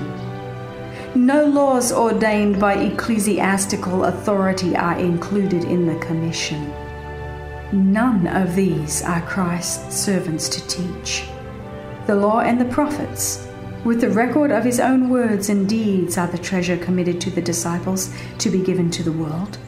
No 1.14 1.44
laws 1.46 1.92
ordained 1.92 2.58
by 2.58 2.76
ecclesiastical 2.76 4.06
authority 4.06 4.74
are 4.78 4.98
included 4.98 5.66
in 5.66 5.88
the 5.88 6.00
commission. 6.00 6.72
None 7.74 8.28
of 8.28 8.56
these 8.56 9.04
are 9.04 9.22
Christ's 9.24 9.98
servants 9.98 10.48
to 10.48 10.66
teach. 10.68 11.26
The 12.08 12.16
law 12.16 12.40
and 12.40 12.62
the 12.62 12.74
prophets, 12.74 13.46
with 13.86 14.02
the 14.02 14.10
record 14.10 14.52
of 14.52 14.64
his 14.64 14.80
own 14.80 15.10
words 15.10 15.48
and 15.48 15.70
deeds, 15.70 16.18
are 16.18 16.26
the 16.28 16.40
treasure 16.40 16.76
committed 16.76 17.22
to 17.22 17.30
the 17.30 17.42
disciples 17.42 18.12
to 18.40 18.50
be 18.50 18.60
given 18.62 18.90
to 18.90 19.04
the 19.04 19.12
world. 19.12 19.60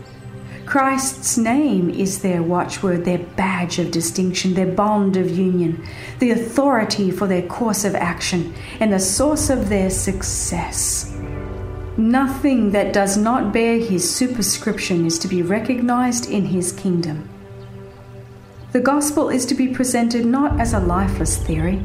Christ's 0.65 1.37
name 1.37 1.89
is 1.89 2.21
their 2.21 2.41
watchword, 2.41 3.05
their 3.05 3.19
badge 3.19 3.77
of 3.77 3.91
distinction, 3.91 4.55
their 4.55 4.65
bond 4.65 5.15
of 5.17 5.29
union, 5.29 5.85
the 6.17 6.31
authority 6.31 7.11
for 7.11 7.27
their 7.27 7.43
course 7.43 7.85
of 7.85 7.93
action, 7.93 8.53
and 8.79 8.91
the 8.91 8.99
source 8.99 9.51
of 9.51 9.69
their 9.69 9.91
success. 9.91 11.15
Nothing 11.95 12.71
that 12.71 12.93
does 12.93 13.17
not 13.17 13.53
bear 13.53 13.77
his 13.77 14.13
superscription 14.13 15.05
is 15.05 15.19
to 15.19 15.27
be 15.27 15.43
recognized 15.43 16.29
in 16.29 16.45
his 16.45 16.71
kingdom. 16.71 17.29
The 18.71 18.81
gospel 18.81 19.29
is 19.29 19.45
to 19.45 19.55
be 19.55 19.67
presented 19.67 20.25
not 20.25 20.59
as 20.59 20.73
a 20.73 20.79
lifeless 20.79 21.37
theory, 21.37 21.81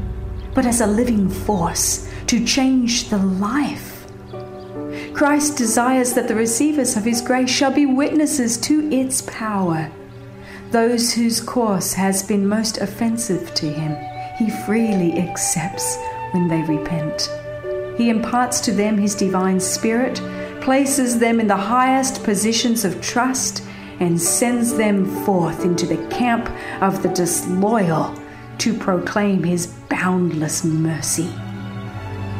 but 0.55 0.67
as 0.67 0.81
a 0.81 0.87
living 0.87 1.29
force 1.29 2.09
to 2.33 2.43
change 2.47 3.11
the 3.11 3.19
life. 3.19 4.07
Christ 5.13 5.59
desires 5.59 6.15
that 6.15 6.29
the 6.29 6.35
receivers 6.35 6.97
of 6.97 7.05
his 7.05 7.21
grace 7.21 7.51
shall 7.51 7.71
be 7.71 7.85
witnesses 7.85 8.57
to 8.57 8.91
its 8.91 9.21
power. 9.21 9.91
Those 10.71 11.13
whose 11.13 11.43
course 11.43 11.93
has 11.93 12.23
been 12.23 12.49
most 12.49 12.79
offensive 12.79 13.53
to 13.53 13.71
him, 13.71 13.95
he 14.39 14.49
freely 14.65 15.19
accepts 15.19 15.99
when 16.31 16.49
they 16.49 16.63
repent. 16.63 17.29
He 17.99 18.09
imparts 18.09 18.61
to 18.61 18.73
them 18.73 18.97
His 18.97 19.15
divine 19.15 19.61
Spirit, 19.61 20.23
places 20.63 21.19
them 21.19 21.39
in 21.39 21.49
the 21.49 21.55
highest 21.55 22.25
positions 22.25 22.87
of 22.87 23.03
trust, 23.03 23.63
and 24.01 24.19
sends 24.19 24.73
them 24.73 25.05
forth 25.27 25.67
into 25.67 25.85
the 25.85 26.09
camp 26.09 26.51
of 26.81 27.03
the 27.03 27.11
disloyal 27.11 28.19
to 28.57 28.73
proclaim 28.73 29.45
His 29.45 29.67
boundless 29.91 30.65
mercy. 30.65 31.31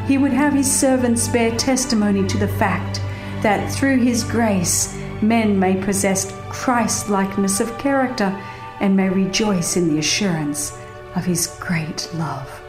He 0.07 0.19
would 0.19 0.33
have 0.33 0.53
His 0.53 0.71
servants 0.71 1.29
bear 1.29 1.57
testimony 1.57 2.27
to 2.29 2.39
the 2.39 2.49
fact 2.49 3.01
that 3.43 3.73
through 3.73 3.99
His 3.99 4.25
grace 4.25 4.99
men 5.21 5.59
may 5.59 5.77
possess 5.83 6.33
Christ 6.49 7.09
likeness 7.09 7.61
of 7.61 7.79
character 7.79 8.37
and 8.81 8.97
may 8.97 9.09
rejoice 9.09 9.77
in 9.77 9.89
the 9.89 9.99
assurance 9.99 10.77
of 11.15 11.25
His 11.25 11.47
great 11.61 12.09
love. 12.15 12.63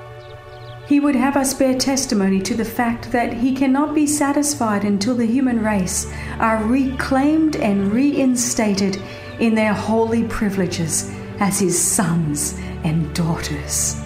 He 0.85 0.99
would 0.99 1.15
have 1.15 1.37
us 1.37 1.53
bear 1.53 1.77
testimony 1.77 2.41
to 2.41 2.55
the 2.55 2.65
fact 2.65 3.11
that 3.13 3.33
he 3.33 3.55
cannot 3.55 3.95
be 3.95 4.05
satisfied 4.05 4.83
until 4.83 5.15
the 5.15 5.25
human 5.25 5.63
race 5.63 6.11
are 6.39 6.63
reclaimed 6.65 7.55
and 7.55 7.91
reinstated 7.91 9.01
in 9.39 9.55
their 9.55 9.73
holy 9.73 10.25
privileges 10.25 11.09
as 11.39 11.59
his 11.59 11.81
sons 11.81 12.59
and 12.83 13.13
daughters. 13.15 14.02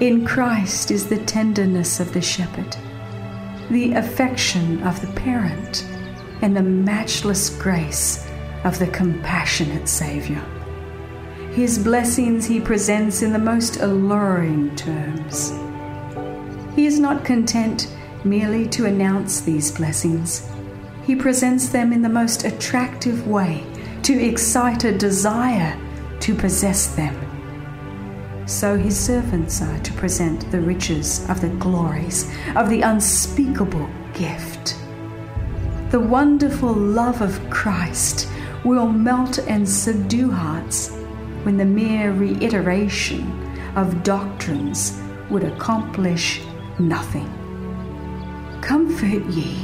In 0.00 0.26
Christ 0.26 0.90
is 0.90 1.08
the 1.08 1.18
tenderness 1.18 2.00
of 2.00 2.12
the 2.12 2.20
shepherd, 2.20 2.76
the 3.70 3.92
affection 3.92 4.82
of 4.82 5.00
the 5.00 5.12
parent, 5.12 5.86
and 6.42 6.56
the 6.56 6.64
matchless 6.64 7.48
grace 7.48 8.28
of 8.64 8.76
the 8.80 8.88
compassionate 8.88 9.88
Savior. 9.88 10.42
His 11.52 11.78
blessings 11.78 12.44
he 12.44 12.58
presents 12.58 13.22
in 13.22 13.32
the 13.32 13.38
most 13.38 13.76
alluring 13.76 14.74
terms. 14.74 15.52
He 16.74 16.86
is 16.86 16.98
not 16.98 17.24
content 17.24 17.88
merely 18.24 18.66
to 18.70 18.86
announce 18.86 19.42
these 19.42 19.70
blessings. 19.70 20.50
He 21.06 21.14
presents 21.14 21.68
them 21.68 21.92
in 21.92 22.02
the 22.02 22.08
most 22.08 22.44
attractive 22.44 23.28
way 23.28 23.64
to 24.02 24.20
excite 24.20 24.82
a 24.82 24.98
desire 24.98 25.78
to 26.18 26.34
possess 26.34 26.96
them. 26.96 27.23
So 28.46 28.76
his 28.76 28.98
servants 28.98 29.62
are 29.62 29.78
to 29.80 29.92
present 29.94 30.50
the 30.50 30.60
riches 30.60 31.28
of 31.30 31.40
the 31.40 31.48
glories 31.48 32.30
of 32.56 32.68
the 32.68 32.82
unspeakable 32.82 33.88
gift. 34.12 34.76
The 35.90 36.00
wonderful 36.00 36.72
love 36.72 37.22
of 37.22 37.38
Christ 37.50 38.28
will 38.64 38.88
melt 38.88 39.38
and 39.38 39.68
subdue 39.68 40.30
hearts 40.30 40.90
when 41.44 41.56
the 41.56 41.64
mere 41.64 42.12
reiteration 42.12 43.30
of 43.76 44.02
doctrines 44.02 45.00
would 45.30 45.44
accomplish 45.44 46.40
nothing. 46.78 47.28
Comfort 48.60 49.24
ye, 49.26 49.56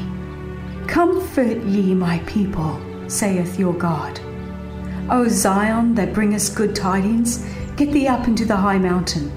comfort 0.86 1.58
ye, 1.64 1.94
my 1.94 2.18
people, 2.20 2.80
saith 3.08 3.58
your 3.58 3.74
God. 3.74 4.20
O 5.10 5.26
Zion, 5.26 5.94
that 5.94 6.12
bringest 6.12 6.54
good 6.54 6.76
tidings, 6.76 7.44
get 7.80 7.92
thee 7.94 8.06
up 8.06 8.28
into 8.28 8.44
the 8.44 8.56
high 8.56 8.76
mountain. 8.76 9.32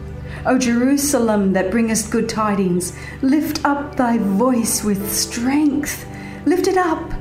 O 0.46 0.58
Jerusalem, 0.58 1.54
that 1.54 1.72
bringest 1.72 2.12
good 2.12 2.28
tidings, 2.28 2.92
lift 3.22 3.64
up 3.64 3.96
thy 3.96 4.18
voice 4.18 4.84
with 4.84 5.10
strength. 5.10 6.06
Lift 6.46 6.68
it 6.68 6.76
up, 6.76 7.14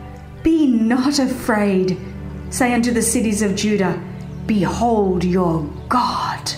be 0.42 0.66
not 0.66 1.20
afraid. 1.20 1.96
Say 2.50 2.74
unto 2.74 2.90
the 2.90 3.02
cities 3.02 3.40
of 3.40 3.54
Judah, 3.54 4.02
Behold 4.46 5.22
your 5.22 5.62
God. 5.88 6.52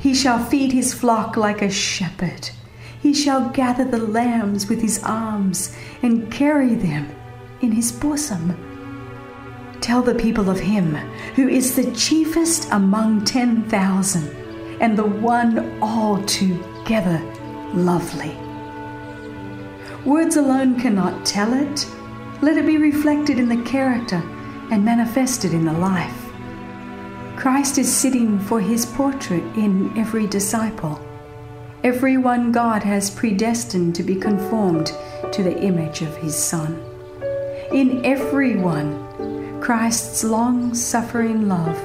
He 0.00 0.14
shall 0.14 0.38
feed 0.44 0.70
his 0.70 0.94
flock 0.94 1.36
like 1.36 1.60
a 1.60 1.68
shepherd. 1.70 2.50
He 3.02 3.12
shall 3.12 3.48
gather 3.48 3.84
the 3.84 3.98
lambs 3.98 4.68
with 4.68 4.80
his 4.80 5.02
arms 5.02 5.76
and 6.02 6.30
carry 6.30 6.76
them 6.76 7.12
in 7.60 7.72
his 7.72 7.90
bosom. 7.90 8.69
Tell 9.90 10.02
the 10.02 10.14
people 10.14 10.48
of 10.48 10.60
him 10.60 10.94
who 11.34 11.48
is 11.48 11.74
the 11.74 11.90
chiefest 11.96 12.68
among 12.70 13.24
ten 13.24 13.64
thousand, 13.64 14.28
and 14.80 14.96
the 14.96 15.04
one 15.04 15.82
altogether 15.82 17.18
lovely. 17.74 18.36
Words 20.08 20.36
alone 20.36 20.78
cannot 20.78 21.26
tell 21.26 21.52
it. 21.52 21.88
Let 22.40 22.56
it 22.56 22.66
be 22.66 22.76
reflected 22.76 23.40
in 23.40 23.48
the 23.48 23.64
character 23.68 24.22
and 24.70 24.84
manifested 24.84 25.54
in 25.54 25.64
the 25.64 25.72
life. 25.72 26.24
Christ 27.36 27.76
is 27.76 27.92
sitting 27.92 28.38
for 28.38 28.60
his 28.60 28.86
portrait 28.86 29.42
in 29.56 29.92
every 29.98 30.28
disciple. 30.28 31.04
Every 31.82 32.16
one 32.16 32.52
God 32.52 32.84
has 32.84 33.10
predestined 33.10 33.96
to 33.96 34.04
be 34.04 34.14
conformed 34.14 34.92
to 35.32 35.42
the 35.42 35.58
image 35.58 36.00
of 36.02 36.16
his 36.18 36.36
Son. 36.36 36.80
In 37.72 38.06
every 38.06 38.54
one, 38.54 39.09
Christ's 39.70 40.24
long 40.24 40.74
suffering 40.74 41.46
love, 41.46 41.78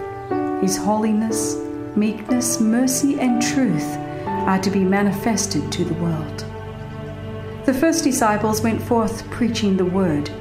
his 0.59 0.75
holiness, 0.75 1.55
meekness, 1.95 2.59
mercy, 2.59 3.19
and 3.19 3.39
truth 3.39 3.85
are 4.25 4.57
to 4.57 4.71
be 4.71 4.79
manifested 4.79 5.71
to 5.71 5.85
the 5.85 5.93
world. 5.93 6.45
The 7.67 7.75
first 7.75 8.03
disciples 8.03 8.63
went 8.63 8.81
forth 8.81 9.29
preaching 9.29 9.77
the 9.77 9.85
word. 9.85 10.31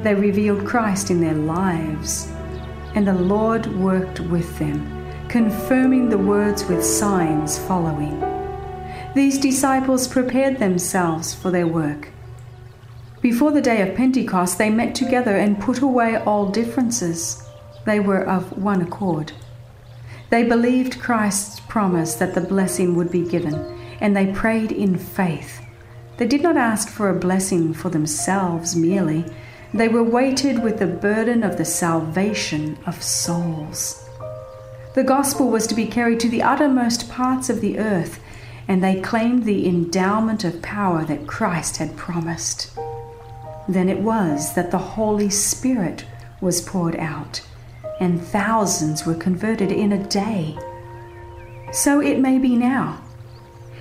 They 0.00 0.14
revealed 0.14 0.66
Christ 0.66 1.10
in 1.10 1.20
their 1.20 1.34
lives, 1.34 2.32
and 2.94 3.06
the 3.06 3.12
Lord 3.12 3.66
worked 3.76 4.20
with 4.20 4.58
them, 4.58 5.06
confirming 5.28 6.08
the 6.08 6.16
words 6.16 6.64
with 6.64 6.82
signs 6.82 7.58
following. 7.58 8.18
These 9.14 9.36
disciples 9.36 10.08
prepared 10.08 10.58
themselves 10.58 11.34
for 11.34 11.50
their 11.50 11.66
work 11.66 12.13
before 13.24 13.52
the 13.52 13.62
day 13.62 13.80
of 13.80 13.96
Pentecost, 13.96 14.58
they 14.58 14.68
met 14.68 14.94
together 14.94 15.34
and 15.34 15.58
put 15.58 15.80
away 15.80 16.18
all 16.18 16.50
differences. 16.50 17.42
They 17.86 17.98
were 17.98 18.22
of 18.22 18.58
one 18.58 18.82
accord. 18.82 19.32
They 20.28 20.42
believed 20.42 21.00
Christ's 21.00 21.58
promise 21.60 22.16
that 22.16 22.34
the 22.34 22.42
blessing 22.42 22.94
would 22.96 23.10
be 23.10 23.26
given, 23.26 23.54
and 23.98 24.14
they 24.14 24.30
prayed 24.34 24.72
in 24.72 24.98
faith. 24.98 25.62
They 26.18 26.26
did 26.26 26.42
not 26.42 26.58
ask 26.58 26.90
for 26.90 27.08
a 27.08 27.18
blessing 27.18 27.72
for 27.72 27.88
themselves 27.88 28.76
merely, 28.76 29.24
they 29.72 29.88
were 29.88 30.04
weighted 30.04 30.62
with 30.62 30.78
the 30.78 30.86
burden 30.86 31.42
of 31.42 31.56
the 31.56 31.64
salvation 31.64 32.76
of 32.84 33.02
souls. 33.02 34.06
The 34.94 35.02
gospel 35.02 35.48
was 35.48 35.66
to 35.68 35.74
be 35.74 35.86
carried 35.86 36.20
to 36.20 36.28
the 36.28 36.42
uttermost 36.42 37.08
parts 37.08 37.48
of 37.48 37.62
the 37.62 37.78
earth, 37.78 38.20
and 38.68 38.84
they 38.84 39.00
claimed 39.00 39.44
the 39.44 39.66
endowment 39.66 40.44
of 40.44 40.60
power 40.60 41.06
that 41.06 41.26
Christ 41.26 41.78
had 41.78 41.96
promised. 41.96 42.70
Then 43.68 43.88
it 43.88 44.00
was 44.00 44.54
that 44.54 44.70
the 44.70 44.78
Holy 44.78 45.30
Spirit 45.30 46.04
was 46.40 46.60
poured 46.60 46.96
out, 46.96 47.40
and 48.00 48.20
thousands 48.20 49.06
were 49.06 49.14
converted 49.14 49.72
in 49.72 49.92
a 49.92 50.08
day. 50.08 50.58
So 51.72 52.00
it 52.00 52.18
may 52.18 52.38
be 52.38 52.56
now. 52.56 53.00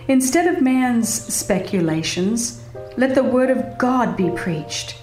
Instead 0.08 0.54
of 0.54 0.62
man's 0.62 1.10
speculations, 1.34 2.63
let 2.98 3.15
the 3.15 3.24
Word 3.24 3.50
of 3.50 3.78
God 3.78 4.15
be 4.15 4.30
preached. 4.32 4.98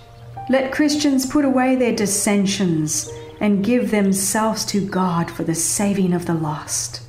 Let 0.49 0.73
Christians 0.73 1.27
put 1.27 1.45
away 1.45 1.77
their 1.77 1.95
dissensions 1.95 3.11
and 3.41 3.65
give 3.65 3.91
themselves 3.91 4.65
to 4.67 4.87
God 4.87 5.31
for 5.31 5.45
the 5.45 5.55
saving 5.55 6.13
of 6.13 6.27
the 6.27 6.35
lost. 6.35 7.03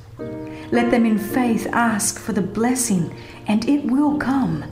Let 0.70 0.90
them 0.90 1.04
in 1.04 1.18
faith 1.18 1.66
ask 1.72 2.18
for 2.18 2.32
the 2.32 2.40
blessing, 2.40 3.14
and 3.46 3.68
it 3.68 3.84
will 3.84 4.16
come. 4.18 4.64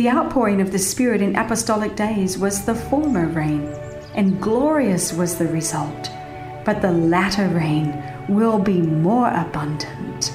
The 0.00 0.08
outpouring 0.08 0.62
of 0.62 0.72
the 0.72 0.78
Spirit 0.78 1.20
in 1.20 1.36
apostolic 1.36 1.94
days 1.94 2.38
was 2.38 2.64
the 2.64 2.74
former 2.74 3.26
rain, 3.26 3.66
and 4.14 4.40
glorious 4.40 5.12
was 5.12 5.36
the 5.36 5.46
result. 5.48 6.10
But 6.64 6.80
the 6.80 6.90
latter 6.90 7.48
rain 7.48 8.02
will 8.26 8.58
be 8.58 8.80
more 8.80 9.28
abundant. 9.28 10.32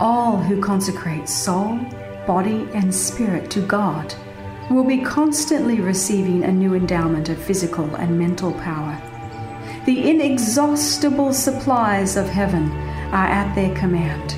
All 0.00 0.38
who 0.38 0.60
consecrate 0.60 1.28
soul, 1.28 1.78
body, 2.26 2.66
and 2.74 2.92
spirit 2.92 3.48
to 3.52 3.64
God 3.64 4.12
will 4.72 4.82
be 4.82 5.02
constantly 5.02 5.80
receiving 5.80 6.42
a 6.42 6.50
new 6.50 6.74
endowment 6.74 7.28
of 7.28 7.38
physical 7.38 7.94
and 7.94 8.18
mental 8.18 8.50
power. 8.54 9.00
The 9.86 10.10
inexhaustible 10.10 11.32
supplies 11.32 12.16
of 12.16 12.28
heaven 12.28 12.72
are 13.12 13.28
at 13.28 13.54
their 13.54 13.72
command. 13.76 14.34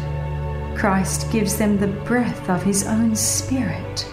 Christ 0.83 1.31
gives 1.31 1.57
them 1.57 1.79
the 1.79 1.87
breath 1.87 2.51
of 2.51 2.65
his 2.65 2.89
own 2.89 3.15
spirit, 3.15 4.05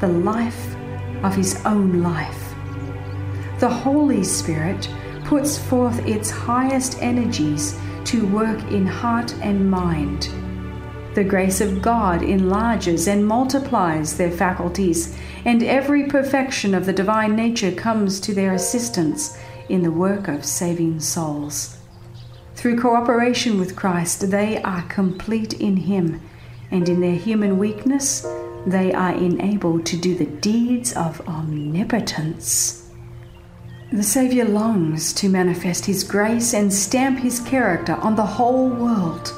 the 0.00 0.08
life 0.08 0.74
of 1.22 1.36
his 1.36 1.64
own 1.64 2.02
life. 2.02 2.52
The 3.60 3.68
Holy 3.68 4.24
Spirit 4.24 4.92
puts 5.26 5.56
forth 5.56 6.04
its 6.08 6.28
highest 6.28 7.00
energies 7.00 7.78
to 8.06 8.26
work 8.26 8.60
in 8.72 8.88
heart 8.88 9.32
and 9.40 9.70
mind. 9.70 10.30
The 11.14 11.22
grace 11.22 11.60
of 11.60 11.80
God 11.80 12.24
enlarges 12.24 13.06
and 13.06 13.24
multiplies 13.24 14.16
their 14.16 14.32
faculties, 14.32 15.16
and 15.44 15.62
every 15.62 16.08
perfection 16.08 16.74
of 16.74 16.86
the 16.86 16.92
divine 16.92 17.36
nature 17.36 17.70
comes 17.70 18.18
to 18.22 18.34
their 18.34 18.54
assistance 18.54 19.38
in 19.68 19.84
the 19.84 19.92
work 19.92 20.26
of 20.26 20.44
saving 20.44 20.98
souls. 20.98 21.79
Through 22.60 22.78
cooperation 22.78 23.58
with 23.58 23.74
Christ, 23.74 24.30
they 24.30 24.60
are 24.60 24.82
complete 24.82 25.54
in 25.54 25.78
Him, 25.78 26.20
and 26.70 26.86
in 26.90 27.00
their 27.00 27.14
human 27.14 27.56
weakness, 27.56 28.26
they 28.66 28.92
are 28.92 29.14
enabled 29.14 29.86
to 29.86 29.96
do 29.96 30.14
the 30.14 30.26
deeds 30.26 30.92
of 30.92 31.26
omnipotence. 31.26 32.86
The 33.90 34.02
Saviour 34.02 34.44
longs 34.44 35.14
to 35.14 35.30
manifest 35.30 35.86
His 35.86 36.04
grace 36.04 36.52
and 36.52 36.70
stamp 36.70 37.20
His 37.20 37.40
character 37.40 37.94
on 37.94 38.14
the 38.14 38.26
whole 38.26 38.68
world. 38.68 39.32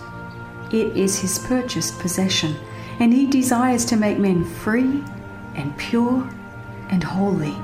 It 0.72 0.96
is 0.96 1.20
His 1.20 1.38
purchased 1.38 2.00
possession, 2.00 2.56
and 2.98 3.14
He 3.14 3.28
desires 3.28 3.84
to 3.84 3.96
make 3.96 4.18
men 4.18 4.44
free 4.44 5.04
and 5.54 5.78
pure 5.78 6.28
and 6.90 7.04
holy. 7.04 7.54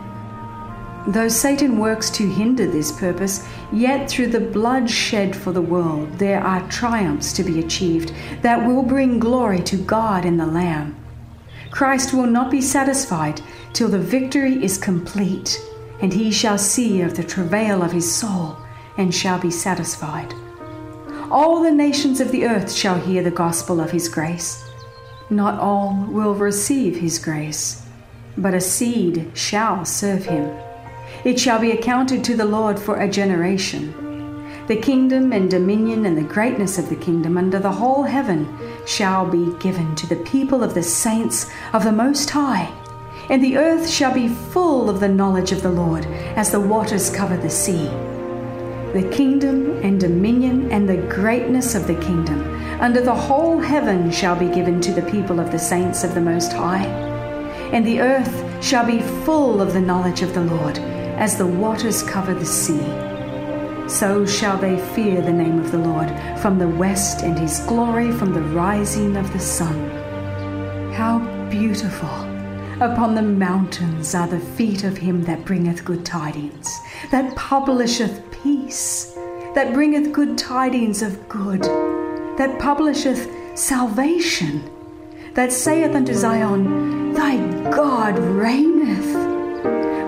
Though 1.08 1.28
Satan 1.28 1.78
works 1.78 2.10
to 2.10 2.28
hinder 2.28 2.66
this 2.66 2.92
purpose, 2.92 3.48
yet 3.72 4.10
through 4.10 4.26
the 4.26 4.40
blood 4.40 4.90
shed 4.90 5.34
for 5.34 5.52
the 5.52 5.62
world, 5.62 6.18
there 6.18 6.42
are 6.42 6.68
triumphs 6.68 7.32
to 7.32 7.42
be 7.42 7.60
achieved 7.60 8.12
that 8.42 8.66
will 8.66 8.82
bring 8.82 9.18
glory 9.18 9.62
to 9.62 9.78
God 9.78 10.26
and 10.26 10.38
the 10.38 10.44
Lamb. 10.44 10.94
Christ 11.70 12.12
will 12.12 12.26
not 12.26 12.50
be 12.50 12.60
satisfied 12.60 13.40
till 13.72 13.88
the 13.88 13.98
victory 13.98 14.62
is 14.62 14.76
complete, 14.76 15.58
and 16.02 16.12
he 16.12 16.30
shall 16.30 16.58
see 16.58 17.00
of 17.00 17.16
the 17.16 17.24
travail 17.24 17.82
of 17.82 17.92
his 17.92 18.14
soul 18.14 18.58
and 18.98 19.14
shall 19.14 19.38
be 19.38 19.50
satisfied. 19.50 20.34
All 21.30 21.62
the 21.62 21.70
nations 21.70 22.20
of 22.20 22.32
the 22.32 22.44
earth 22.44 22.70
shall 22.70 23.00
hear 23.00 23.22
the 23.22 23.30
gospel 23.30 23.80
of 23.80 23.92
his 23.92 24.10
grace. 24.10 24.62
Not 25.30 25.58
all 25.58 26.06
will 26.10 26.34
receive 26.34 26.98
his 26.98 27.18
grace, 27.18 27.82
but 28.36 28.52
a 28.52 28.60
seed 28.60 29.30
shall 29.32 29.86
serve 29.86 30.26
him. 30.26 30.67
It 31.24 31.38
shall 31.38 31.58
be 31.58 31.72
accounted 31.72 32.22
to 32.24 32.36
the 32.36 32.44
Lord 32.44 32.78
for 32.78 33.00
a 33.00 33.08
generation. 33.08 33.92
The 34.68 34.76
kingdom 34.76 35.32
and 35.32 35.50
dominion 35.50 36.06
and 36.06 36.16
the 36.16 36.22
greatness 36.22 36.78
of 36.78 36.88
the 36.88 36.96
kingdom 36.96 37.36
under 37.36 37.58
the 37.58 37.72
whole 37.72 38.02
heaven 38.02 38.46
shall 38.86 39.24
be 39.24 39.52
given 39.58 39.94
to 39.96 40.06
the 40.06 40.22
people 40.24 40.62
of 40.62 40.74
the 40.74 40.82
saints 40.82 41.50
of 41.72 41.84
the 41.84 41.92
Most 41.92 42.30
High. 42.30 42.72
And 43.30 43.42
the 43.42 43.56
earth 43.56 43.88
shall 43.88 44.12
be 44.12 44.28
full 44.28 44.88
of 44.88 45.00
the 45.00 45.08
knowledge 45.08 45.52
of 45.52 45.62
the 45.62 45.70
Lord, 45.70 46.06
as 46.36 46.50
the 46.50 46.60
waters 46.60 47.10
cover 47.10 47.36
the 47.36 47.50
sea. 47.50 47.88
The 48.92 49.08
kingdom 49.12 49.78
and 49.82 50.00
dominion 50.00 50.70
and 50.70 50.88
the 50.88 50.96
greatness 50.96 51.74
of 51.74 51.86
the 51.86 51.94
kingdom 51.96 52.40
under 52.80 53.00
the 53.00 53.14
whole 53.14 53.58
heaven 53.58 54.10
shall 54.10 54.36
be 54.36 54.48
given 54.54 54.80
to 54.82 54.92
the 54.92 55.10
people 55.10 55.40
of 55.40 55.50
the 55.50 55.58
saints 55.58 56.04
of 56.04 56.14
the 56.14 56.20
Most 56.20 56.52
High. 56.52 56.86
And 57.72 57.86
the 57.86 58.00
earth 58.00 58.64
shall 58.64 58.86
be 58.86 59.00
full 59.24 59.60
of 59.60 59.72
the 59.72 59.80
knowledge 59.80 60.22
of 60.22 60.32
the 60.32 60.44
Lord, 60.44 60.78
as 61.18 61.36
the 61.36 61.46
waters 61.46 62.02
cover 62.02 62.32
the 62.32 62.46
sea. 62.46 62.80
So 63.88 64.24
shall 64.24 64.56
they 64.56 64.78
fear 64.94 65.20
the 65.20 65.32
name 65.32 65.58
of 65.58 65.72
the 65.72 65.78
Lord 65.78 66.08
from 66.40 66.58
the 66.58 66.68
west, 66.68 67.22
and 67.22 67.38
his 67.38 67.60
glory 67.60 68.12
from 68.12 68.32
the 68.32 68.42
rising 68.42 69.16
of 69.16 69.32
the 69.32 69.40
sun. 69.40 69.90
How 70.92 71.18
beautiful! 71.50 72.08
Upon 72.80 73.14
the 73.14 73.22
mountains 73.22 74.14
are 74.14 74.28
the 74.28 74.40
feet 74.40 74.84
of 74.84 74.96
him 74.96 75.24
that 75.24 75.44
bringeth 75.44 75.84
good 75.84 76.04
tidings, 76.04 76.78
that 77.10 77.34
publisheth 77.36 78.22
peace, 78.30 79.14
that 79.54 79.74
bringeth 79.74 80.12
good 80.12 80.38
tidings 80.38 81.02
of 81.02 81.28
good 81.28 81.64
that 82.38 82.56
publisheth 82.60 83.28
salvation, 83.58 84.62
that 85.34 85.52
saith 85.52 85.94
unto 85.96 86.14
Zion, 86.14 87.12
Thy 87.12 87.36
God 87.70 88.16
reigneth. 88.16 89.12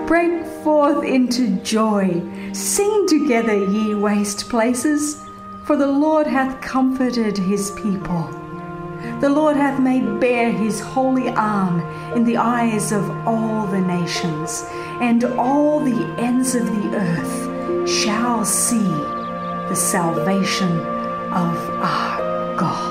Break 0.07 0.40
forth 0.63 1.03
into 1.03 1.57
joy, 1.63 2.21
sing 2.53 3.07
together, 3.07 3.55
ye 3.55 3.95
waste 3.95 4.49
places, 4.49 5.23
for 5.63 5.75
the 5.75 5.87
Lord 5.87 6.27
hath 6.27 6.61
comforted 6.61 7.37
his 7.37 7.71
people. 7.71 8.29
The 9.19 9.29
Lord 9.29 9.55
hath 9.55 9.79
made 9.79 10.19
bare 10.19 10.51
his 10.51 10.79
holy 10.79 11.29
arm 11.29 11.81
in 12.15 12.23
the 12.23 12.37
eyes 12.37 12.91
of 12.91 13.09
all 13.27 13.67
the 13.67 13.81
nations, 13.81 14.65
and 14.99 15.23
all 15.23 15.79
the 15.79 16.05
ends 16.19 16.55
of 16.55 16.65
the 16.65 16.97
earth 16.97 17.89
shall 17.89 18.45
see 18.45 18.77
the 19.69 19.75
salvation 19.75 20.71
of 21.31 21.57
our 21.81 22.55
God. 22.57 22.90